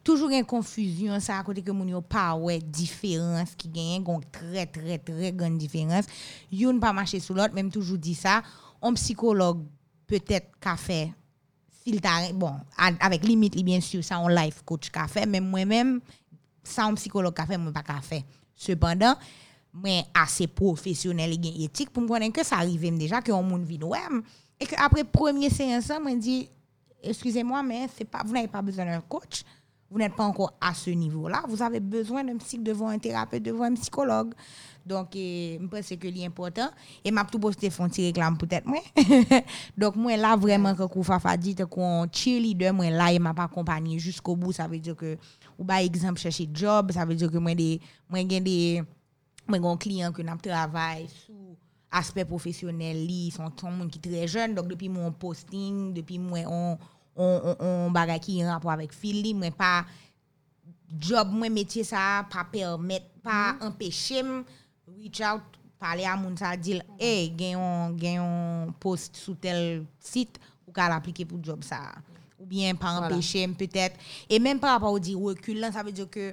[0.04, 4.22] toujours une confusion ça à côté que moun yo pas ouais différence qui gagne une
[4.32, 6.06] très très très grande différence.
[6.52, 8.44] Yon pas marcher sur l'autre même toujours dit ça.
[8.84, 9.64] Un psychologue
[10.06, 11.12] peut-être qu'a fait
[12.34, 16.00] bon, avec limite, bien sûr, ça, un life coach qu'a fait, mais moi-même,
[16.64, 18.24] ça, un psychologue qu'a fait, moi, pas qu'a fait.
[18.56, 19.16] Cependant,
[19.74, 23.64] moi, assez professionnel et éthique pour me connaître que ça arrive déjà, que on monde
[23.64, 23.86] vide
[24.60, 26.50] et que après premier séance, moi, dit,
[27.02, 29.44] excusez-moi, mais c'est pas, vous n'avez pas besoin d'un coach.
[29.92, 31.44] Vous n'êtes pas encore à ce niveau-là.
[31.50, 34.34] Vous avez besoin d'un psy devant un thérapeute, devant un psychologue.
[34.86, 36.70] Donc, je pense que c'est important.
[37.04, 38.80] Et m'a tout posté font réclame peut-être moi.
[39.78, 44.00] Donc, moi, là, vraiment, quand Fafa dit qu'on cheerleader, moi, là, il m'a pas accompagné
[44.00, 44.54] jusqu'au bout.
[44.54, 45.18] Ça veut dire que,
[45.60, 48.82] ou par exemple, chercher job, ça veut dire que moi, des, moi, des,
[49.52, 51.58] Mwen gon kliyen ke nap travay sou
[51.92, 56.48] aspect profesyonel li, son, son moun ki tre jen, dok depi mwen posting, depi mwen
[56.48, 56.78] on,
[57.16, 59.86] on, on, on bagay ki yon rapor avèk fil li, mwen pa
[60.92, 63.66] job mwen metye sa, pa permet, pa mm.
[63.70, 64.38] empèche m,
[64.98, 67.00] reach out, pale a moun sa dil, mm.
[67.00, 71.66] e hey, gen yon, gen yon post sou tel sit, ou ka l'aplike pou job
[71.68, 71.82] sa.
[72.42, 73.60] Ou bien pa empèche m, voilà.
[73.60, 74.00] peut-être.
[74.30, 76.32] Et même par rapport ou di recul lan, sa vè diyo ke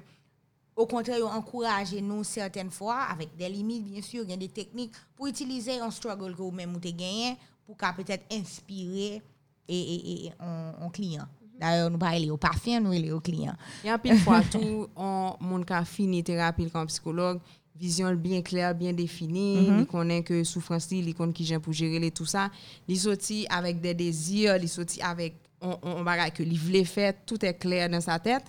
[0.78, 4.48] Au contraire, encourager nous certaines fois, avec des limites, bien sûr, il y a des
[4.48, 9.20] techniques, pour utiliser un struggle que vous-même vous avez gagné, pour peut-être inspirer
[9.68, 11.26] et, on, client.
[11.60, 13.54] D'ailleurs, nous parlons au parfum, nous parlons au client.
[13.84, 17.40] Et en pile fois, tout on monde qui a fini thérapie comme psychologue,
[17.76, 19.64] vision bien claire, bien définie, mhm.
[19.64, 19.86] il mm -hmm.
[19.86, 22.50] connaît que souffrance, il connaît qui j'ai pour gérer tout ça,
[22.88, 27.14] il sorti avec des désirs, il sorti avec on, on, on que il voulait faire,
[27.26, 28.44] tout est clair dans sa tête.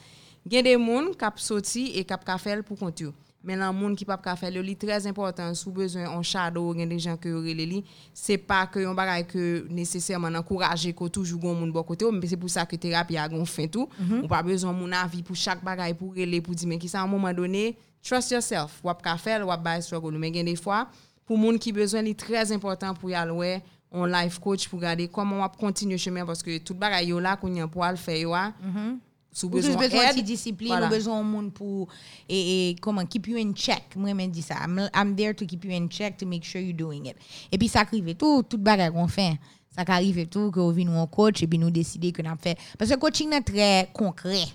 [0.46, 3.14] Il y a des gens qui sorti et qui ont fait pour continuer.
[3.44, 4.12] Men nan moun ki mhm.
[4.12, 7.32] pap ka fè lè li trèz important sou bezwen an chado gen de jan ke
[7.32, 7.80] yore lè li.
[8.16, 12.16] Se pa ke yon bagay ke nesesèrman ankouraje ko toujou goun moun bo kote ou.
[12.16, 13.88] Mbe se pou sa ke terapi a goun fin tou.
[13.96, 14.24] Mm -hmm.
[14.24, 17.04] Ou pa bezwen moun avi pou chak bagay pou rele pou di men ki sa
[17.04, 17.76] an mouman donè.
[18.04, 18.84] Trust yourself.
[18.84, 20.20] Wap ka fè lè wap bay struggle nou.
[20.20, 20.88] Men gen defwa
[21.26, 23.62] pou moun ki bezwen li trèz important pou yal wè.
[23.92, 26.26] On life coach pou gade koman wap kontinye chemen.
[26.26, 28.52] Paske tout bagay yo la koun yon po al fè yo a.
[28.60, 29.00] Mm -hmm.
[29.48, 30.88] De aide, discipline, voilà.
[30.88, 31.88] ou besoin de monde pour,
[32.28, 33.96] et, comment, keep you in check.
[33.96, 34.56] Moi, je dis ça.
[34.66, 37.16] I'm, I'm there to keep you in check to make sure you're doing it.
[37.52, 39.40] Et puis, ça arrive tout, tout bagage qu'on fait.
[39.70, 42.58] Ça arrive tout, que nous un coach, et puis nous décider que nous fait.
[42.78, 44.46] Parce que le coaching est très concret.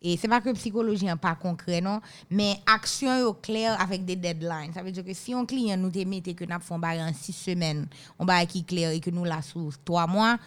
[0.00, 2.00] Et c'est pas que psychologie n'est pas concret, non,
[2.30, 4.72] mais action est claire avec des deadlines.
[4.72, 7.14] Ça veut dire que si un client nous te que nous fait un bagage en
[7.14, 10.38] six semaines, un bagage qui clair et que nous l'a sous trois mois,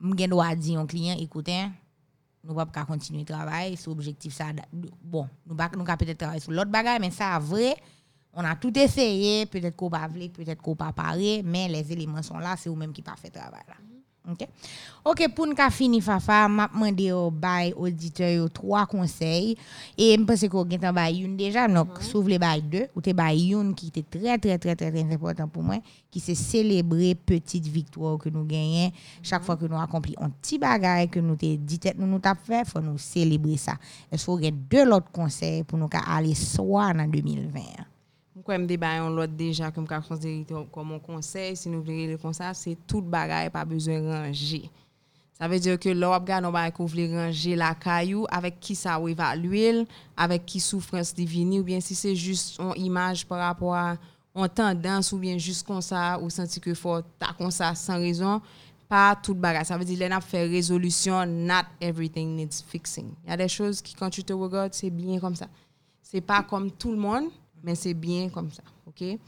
[0.00, 1.66] je dois dire un client, écoutez,
[2.46, 4.32] nous ne pouvons pas continuer le travail sur l'objectif.
[4.32, 4.46] Ça,
[5.02, 7.74] bon, nous pas peut-être travailler sur l'autre bagage, mais ça, vrai,
[8.32, 12.38] on a tout essayé, peut-être qu'on vle, peut-être qu'on va parer, mais les éléments sont
[12.38, 13.74] là, c'est vous-même qui pas fait le travail là.
[14.30, 14.48] OK?
[15.04, 19.56] OK, pour nous finir, Fafa, m'a demandé au bail auditeur trois conseils.
[19.96, 20.66] Et je pense que vous
[20.98, 24.36] avez une déjà, donc, sauf les bail deux, ou te bail une qui était très,
[24.38, 25.76] très, très, très, très important pour moi,
[26.10, 28.90] qui c'est célébrer petite victoire que nous gagnons.
[29.22, 32.34] Chaque fois que nous accomplissons un petit bagage que nous te dit, nous nous t'a
[32.34, 33.74] fait, faut nous célébrer ça.
[34.10, 37.60] Est-ce a deux autres conseils pour nous aller soir en 2020?
[38.46, 40.00] Pourquoi me débat on l'autre déjà comme ka
[40.70, 44.70] comme un conseil si nous voulons le conseil c'est tout bagage pas besoin ranger.
[45.32, 48.60] Ça veut dire que là on regarde on va qu'on veut ranger la caillou avec
[48.60, 49.84] qui ça évaluer
[50.16, 53.96] avec qui souffrance divine ou bien si c'est juste une image par rapport à
[54.32, 57.98] en tendance ou bien juste comme ça ou senti que faut ta comme ça sans
[57.98, 58.40] raison
[58.88, 63.10] pas tout bagage ça veut dire là n'a fait résolution not everything needs fixing.
[63.24, 65.48] Il y a des choses qui quand tu te regardes c'est bien comme ça.
[66.00, 67.24] C'est pas comme tout le monde
[67.66, 69.18] mais c'est bien comme ça, OK?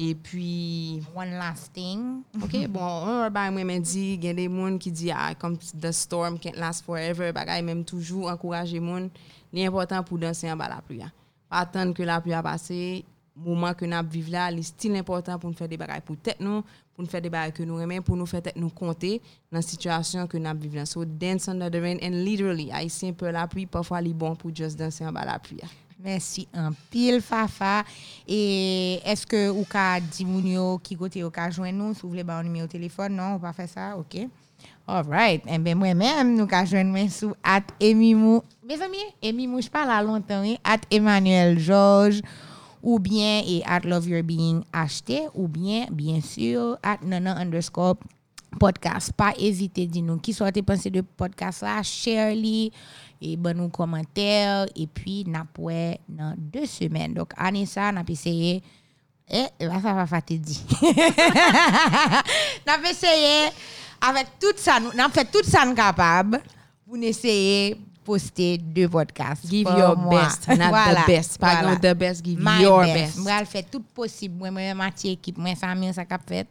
[0.00, 2.22] Et puis, One last thing.
[2.40, 5.58] OK, bon, on va moi dit, il y a des gens qui disent, ah, comme
[5.58, 9.10] the storm can't last forever, bagay même toujours encourager moun,
[9.52, 11.02] l'important pour danser en bas la pluie.
[11.48, 15.36] Pas attendre que la pluie a passé, moment que nous vivons là, c'est still important
[15.36, 16.62] pour nous faire des bagages pour tête nous,
[16.94, 19.20] pour nous faire des bagages que nous aimons, pour nous faire tête nous compter
[19.50, 20.86] dans la situation que nous vivons là.
[20.86, 24.36] So dance under the rain and literally, haïtien peu la pluie, parfois il est bon
[24.36, 25.60] pour juste danser en bas la pluie.
[25.98, 27.82] Mersi an pil Fafa.
[28.22, 32.22] E eske ou ka di moun yo ki kote yo ka jwen nou sou vle
[32.26, 33.16] ba ou nime yo telefon?
[33.18, 33.96] Non, ou pa fe sa?
[33.98, 34.28] Ok.
[34.88, 35.42] Alright.
[35.50, 38.44] En eh ben mwen men nou ka jwen men sou at Emimou.
[38.62, 40.54] Mes ami, Emimou jpa la lontan e.
[40.62, 42.22] At Emmanuel George.
[42.78, 45.34] Ou bien e at Love Your Being HT.
[45.34, 47.98] Ou bien, bien sur, at Nana underscore
[48.62, 49.10] podcast.
[49.18, 51.82] Pa ezite di nou ki sote pense de podcast la.
[51.82, 52.38] Share li.
[52.38, 52.96] Share li.
[53.20, 57.14] Et bon nous commentaire et puis n'a ouais dans deux semaines.
[57.14, 58.62] Donc Anissa n'a essayé
[59.28, 60.56] et là ça va dire.
[62.66, 63.50] n'a essayé
[64.00, 66.40] avec tout ça nous n'a fait tout ça nous capable
[66.86, 69.46] pour essayer poster deux podcasts.
[69.46, 70.22] Give pour your moi.
[70.22, 71.38] best, not Voilà, the best.
[71.38, 71.76] Pas voilà.
[71.76, 73.18] the best, give My your best.
[73.18, 74.38] Moi, elle fait tout possible.
[74.38, 76.48] Moi, moi, Mathieu, équipe, moi, Samir, ça qu'a fait.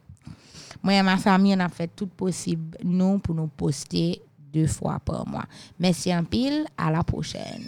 [0.83, 4.21] Moi et ma famille, on a fait tout possible, nous, pour nous poster
[4.65, 5.45] fois par mois.
[5.79, 6.65] Merci en pile.
[6.77, 7.67] À la prochaine.